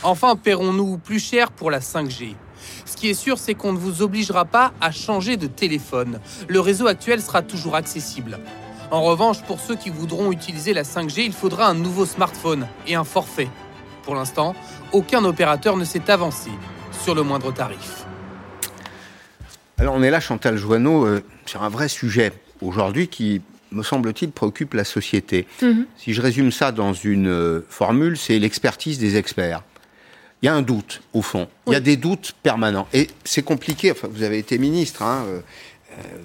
[0.02, 2.34] Enfin, paierons-nous plus cher pour la 5G
[2.84, 6.20] ce qui est sûr, c'est qu'on ne vous obligera pas à changer de téléphone.
[6.48, 8.38] Le réseau actuel sera toujours accessible.
[8.92, 12.94] En revanche, pour ceux qui voudront utiliser la 5G, il faudra un nouveau smartphone et
[12.94, 13.48] un forfait.
[14.02, 14.54] Pour l'instant,
[14.92, 16.50] aucun opérateur ne s'est avancé
[17.02, 18.04] sur le moindre tarif.
[19.78, 23.40] Alors on est là, Chantal Joanneau, euh, sur un vrai sujet aujourd'hui qui,
[23.70, 25.46] me semble-t-il, préoccupe la société.
[25.62, 25.86] Mhm.
[25.96, 29.62] Si je résume ça dans une euh, formule, c'est l'expertise des experts.
[30.42, 31.48] Il y a un doute, au fond.
[31.68, 32.88] Il y a des doutes permanents.
[32.92, 33.92] Et c'est compliqué.
[33.92, 35.02] Enfin, vous avez été ministre.
[35.02, 35.40] Hein, euh,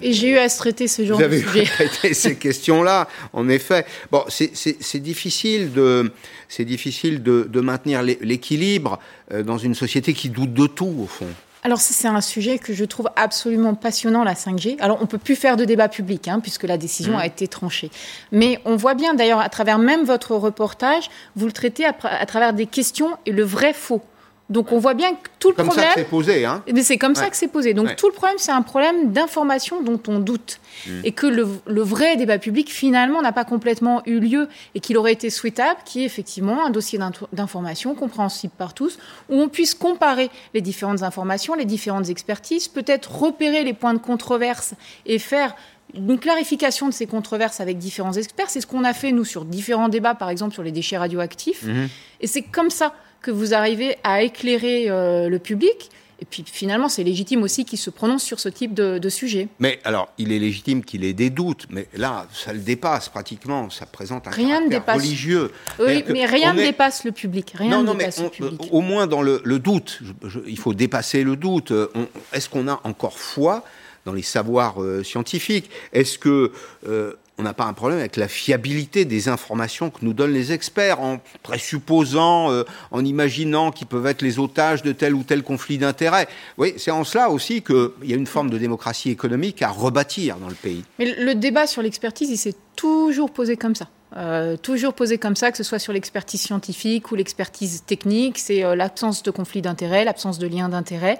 [0.02, 1.64] et j'ai eu à se traiter ce genre Vous avez de sujet.
[1.64, 3.84] traité ces questions-là, en effet.
[4.10, 6.12] Bon, c'est difficile de,
[6.48, 8.98] c'est difficile de, de maintenir l'équilibre
[9.32, 11.26] euh, dans une société qui doute de tout, au fond.
[11.64, 14.76] Alors c'est un sujet que je trouve absolument passionnant, la 5G.
[14.78, 17.20] Alors on peut plus faire de débat public, hein, puisque la décision Mmh.
[17.20, 17.90] a été tranchée.
[18.30, 22.26] Mais on voit bien, d'ailleurs, à travers même votre reportage, vous le traitez à, à
[22.26, 24.02] travers des questions et le vrai faux.
[24.50, 25.88] Donc on voit bien que tout le Comme problème.
[25.88, 27.74] ça que c'est posé, hein Mais c'est comme ça que c'est posé.
[27.74, 27.96] Donc Ouais.
[27.96, 30.58] tout le problème, c'est un problème d'information dont on doute.
[30.86, 30.90] Mm.
[31.04, 34.96] Et que le, le vrai débat public, finalement, n'a pas complètement eu lieu et qu'il
[34.96, 36.98] aurait été souhaitable qu'il y ait effectivement un dossier
[37.32, 43.14] d'information compréhensible par tous, où on puisse comparer les différentes informations, les différentes expertises, peut-être
[43.14, 44.72] repérer les points de controverse
[45.04, 45.54] et faire
[45.94, 48.50] une clarification de ces controverses avec différents experts.
[48.50, 51.64] C'est ce qu'on a fait, nous, sur différents débats, par exemple sur les déchets radioactifs.
[51.64, 51.88] Mhm.
[52.20, 55.90] Et c'est comme ça que vous arrivez à éclairer euh, le public.
[56.20, 59.46] Et puis finalement, c'est légitime aussi qu'il se prononce sur ce type de, de sujet.
[59.60, 63.70] Mais alors, il est légitime qu'il ait des doutes, mais là, ça le dépasse pratiquement.
[63.70, 64.96] Ça présente un Rien caractère dépasse.
[64.96, 65.52] religieux.
[65.78, 67.52] Oui, mais rien ne est- dépasse le public.
[67.56, 68.62] Rien non, ne mais dépasse on- le public.
[68.64, 71.70] euh, au moins dans le, le doute, je- je- il faut dépasser le doute.
[71.70, 71.86] Euh,
[72.32, 73.62] Est-ce qu'on a encore foi
[74.04, 75.70] dans les savoirs euh, scientifiques?
[75.92, 76.50] Est-ce que
[76.88, 80.52] euh, on n'a pas un problème avec la fiabilité des informations que nous donnent les
[80.52, 85.42] experts, en présupposant, euh, en imaginant qu'ils peuvent être les otages de tel ou tel
[85.42, 86.28] conflit d'intérêts
[86.58, 90.36] Oui, c'est en cela aussi qu'il y a une forme de démocratie économique à rebâtir
[90.36, 90.82] dans le pays.
[90.98, 93.88] Mais le débat sur l'expertise, il s'est toujours posé comme ça.
[94.16, 98.64] Euh, toujours posé comme ça, que ce soit sur l'expertise scientifique ou l'expertise technique, c'est
[98.64, 101.18] euh, l'absence de conflit d'intérêt, l'absence de lien d'intérêt,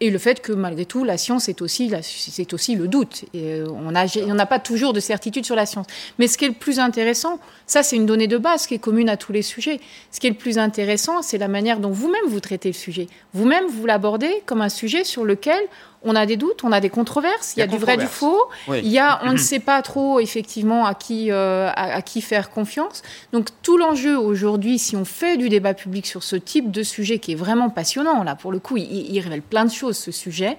[0.00, 3.26] et le fait que malgré tout, la science est aussi, c'est aussi le doute.
[3.34, 5.86] Et, euh, on n'a pas toujours de certitude sur la science.
[6.18, 8.78] Mais ce qui est le plus intéressant, ça c'est une donnée de base qui est
[8.78, 9.78] commune à tous les sujets.
[10.10, 13.08] Ce qui est le plus intéressant, c'est la manière dont vous-même vous traitez le sujet.
[13.34, 15.60] Vous-même, vous l'abordez comme un sujet sur lequel
[16.02, 18.40] on a des doutes, on a des controverses, il y a, du vrai, du faux,
[18.68, 18.80] Oui.
[18.82, 22.22] il y a, on ne sait pas trop effectivement à qui, euh, à, à qui
[22.22, 23.02] faire confiance.
[23.32, 27.18] Donc tout l'enjeu aujourd'hui, si on fait du débat public sur ce type de sujet
[27.18, 28.84] qui est vraiment passionnant, là pour le coup, il,
[29.14, 30.56] il révèle plein de choses ce sujet,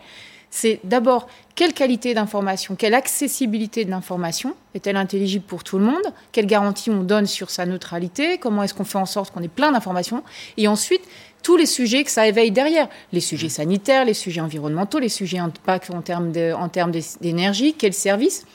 [0.54, 6.04] c'est d'abord quelle qualité d'information, quelle accessibilité de l'information est-elle intelligible pour tout le monde,
[6.34, 9.48] quelle garantie on donne sur sa neutralité, comment est-ce qu'on fait en sorte qu'on ait
[9.48, 10.24] plein d'informations,
[10.58, 11.02] et ensuite
[11.44, 15.40] tous les sujets que ça éveille derrière, les sujets sanitaires, les sujets environnementaux, les sujets
[15.40, 18.46] en, pas en termes de- en termes d'é- d'énergie, quel service,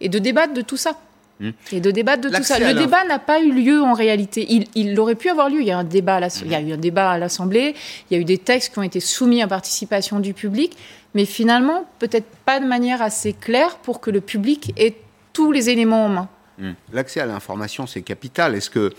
[0.00, 0.98] et de débattre de tout ça.
[1.38, 1.50] Hmm.
[1.70, 2.58] Et de débattre de tout ça.
[2.58, 4.46] Le débat n'a pas eu lieu en réalité.
[4.48, 5.60] Il, il aurait pu avoir lieu.
[5.60, 7.74] Il y a un débat, à il y a eu un débat à l'Assemblée.
[8.10, 10.76] Il y a eu des textes qui ont été soumis à participation du public,
[11.14, 14.94] mais finalement peut-être pas de manière assez claire pour que le public ait
[15.34, 16.28] tous les éléments en main.
[16.58, 16.72] Hmm.
[16.94, 18.54] L'accès à l'information, c'est capital.
[18.54, 18.94] Est-ce que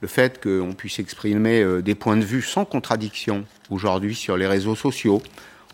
[0.00, 4.46] le fait qu'on puisse exprimer euh, des points de vue sans contradiction aujourd'hui sur les
[4.46, 5.22] réseaux sociaux,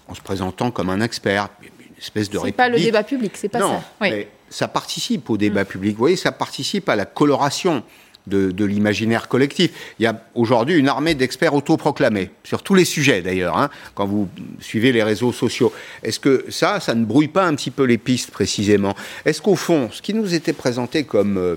[0.08, 1.68] en se présentant comme un expert, une
[1.98, 3.84] espèce de C'est pas le république- débat public, c'est pas non, ça.
[4.00, 4.10] Oui.
[4.10, 5.92] mais ça participe au débat public.
[5.92, 7.82] Vous voyez, ça participe à la coloration
[8.26, 9.70] de, de l'imaginaire collectif.
[9.98, 14.06] Il y a aujourd'hui une armée d'experts autoproclamés, sur tous les sujets d'ailleurs, hein, quand
[14.06, 14.28] vous
[14.60, 15.72] suivez les réseaux sociaux.
[16.02, 18.94] Est-ce que ça, ça ne brouille pas un petit peu les pistes précisément?
[19.26, 21.56] Est-ce qu'au fond, ce qui nous était présenté comme, euh,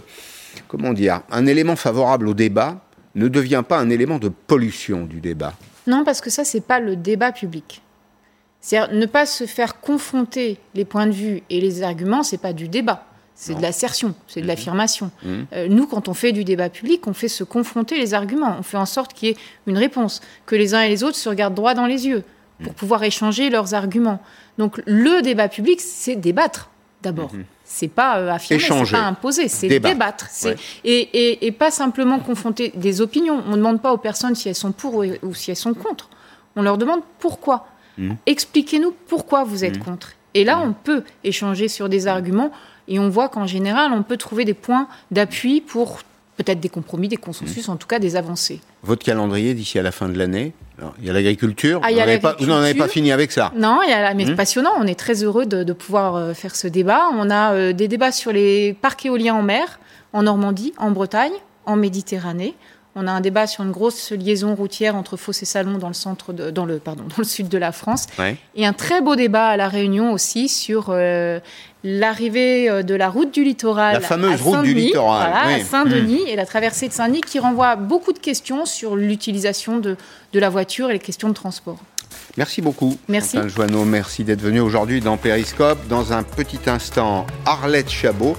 [0.68, 2.82] comment dire, un élément favorable au débat
[3.16, 5.54] ne devient pas un élément de pollution du débat
[5.88, 7.82] Non, parce que ça, c'est pas le débat public.
[8.62, 12.54] C'est-à-dire ne pas se faire confronter les points de vue et les arguments, c'est pas
[12.54, 13.06] du débat.
[13.40, 15.12] C'est de l'assertion, c'est de l'affirmation.
[15.24, 15.46] Mhm.
[15.54, 18.56] Euh, nous, quand on fait du débat public, on fait se confronter les arguments.
[18.58, 19.38] On fait en sorte qu'il y ait
[19.68, 22.24] une réponse, que les uns et les autres se regardent droit dans les yeux
[22.64, 24.20] pour pouvoir échanger leurs arguments.
[24.58, 26.72] Donc le débat public, c'est débattre
[27.04, 27.32] d'abord.
[27.70, 29.94] C'est pas euh, affirmer, c'est pas imposer, c'est Débattre.
[29.94, 30.26] débattre.
[30.32, 30.56] C'est- Ouais.
[30.86, 31.00] et,
[31.32, 33.44] et- et pas simplement confronter des opinions.
[33.46, 35.74] On ne demande pas aux personnes si elles sont pour ou, ou si elles sont
[35.74, 36.10] contre.
[36.56, 37.68] On leur demande pourquoi.
[37.98, 38.16] Mhm.
[38.26, 39.84] Expliquez-nous pourquoi vous êtes Mhm.
[39.84, 40.14] contre.
[40.34, 42.52] Et là, on peut échanger sur des arguments
[42.88, 46.00] et on voit qu'en général, on peut trouver des points d'appui pour
[46.38, 48.62] peut-être des compromis, des consensus, en tout cas des avancées.
[48.84, 50.54] Votre calendrier d'ici à la fin de l'année
[51.00, 51.82] Il y a l'agriculture.
[51.84, 51.88] Ah,
[52.40, 54.38] vous n'en avez pas- fini avec ça Non, il y a la- mais c'est Mhm.
[54.38, 54.70] passionnant.
[54.78, 57.02] On est très heureux de, de pouvoir euh, faire ce débat.
[57.14, 59.80] On a euh, des débats sur les parcs éoliens en mer,
[60.14, 61.34] en Normandie, en Bretagne,
[61.66, 62.54] en Méditerranée.
[63.00, 65.94] On a un débat sur une grosse liaison routière entre Fos et Salon dans le
[65.94, 68.06] centre, de- dans le pardon, dans le sud de la France.
[68.20, 68.38] Ouais.
[68.56, 71.40] Et un très beau débat à la Réunion aussi sur euh,
[71.84, 73.94] l'arrivée euh, de la route du littoral.
[73.94, 75.62] La fameuse à route du Saint-Denis, littoral, Voilà, oui.
[75.62, 79.78] à Saint-Denis et la traversée de Saint-Denis qui renvoie à beaucoup de questions sur l'utilisation
[79.78, 79.96] de,
[80.34, 81.78] de la voiture et les questions de transport.
[82.36, 82.98] Merci beaucoup.
[83.08, 83.38] Merci.
[83.48, 85.88] Joanneau, merci d'être venu aujourd'hui dans Périscope.
[85.88, 88.36] Dans un petit instant, Arlette Chabot.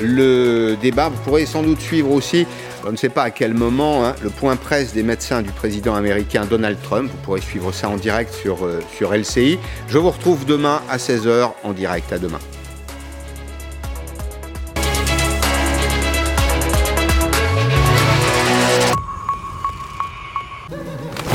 [0.00, 2.46] Le débat, vous pourrez sans doute suivre aussi,
[2.86, 5.94] on ne sait pas à quel moment, hein, le point presse des médecins du président
[5.94, 7.10] américain Donald Trump.
[7.10, 9.58] Vous pourrez suivre ça en direct sur, euh, sur LCI.
[9.88, 12.12] Je vous retrouve demain à 16h en direct.
[12.12, 12.38] À demain.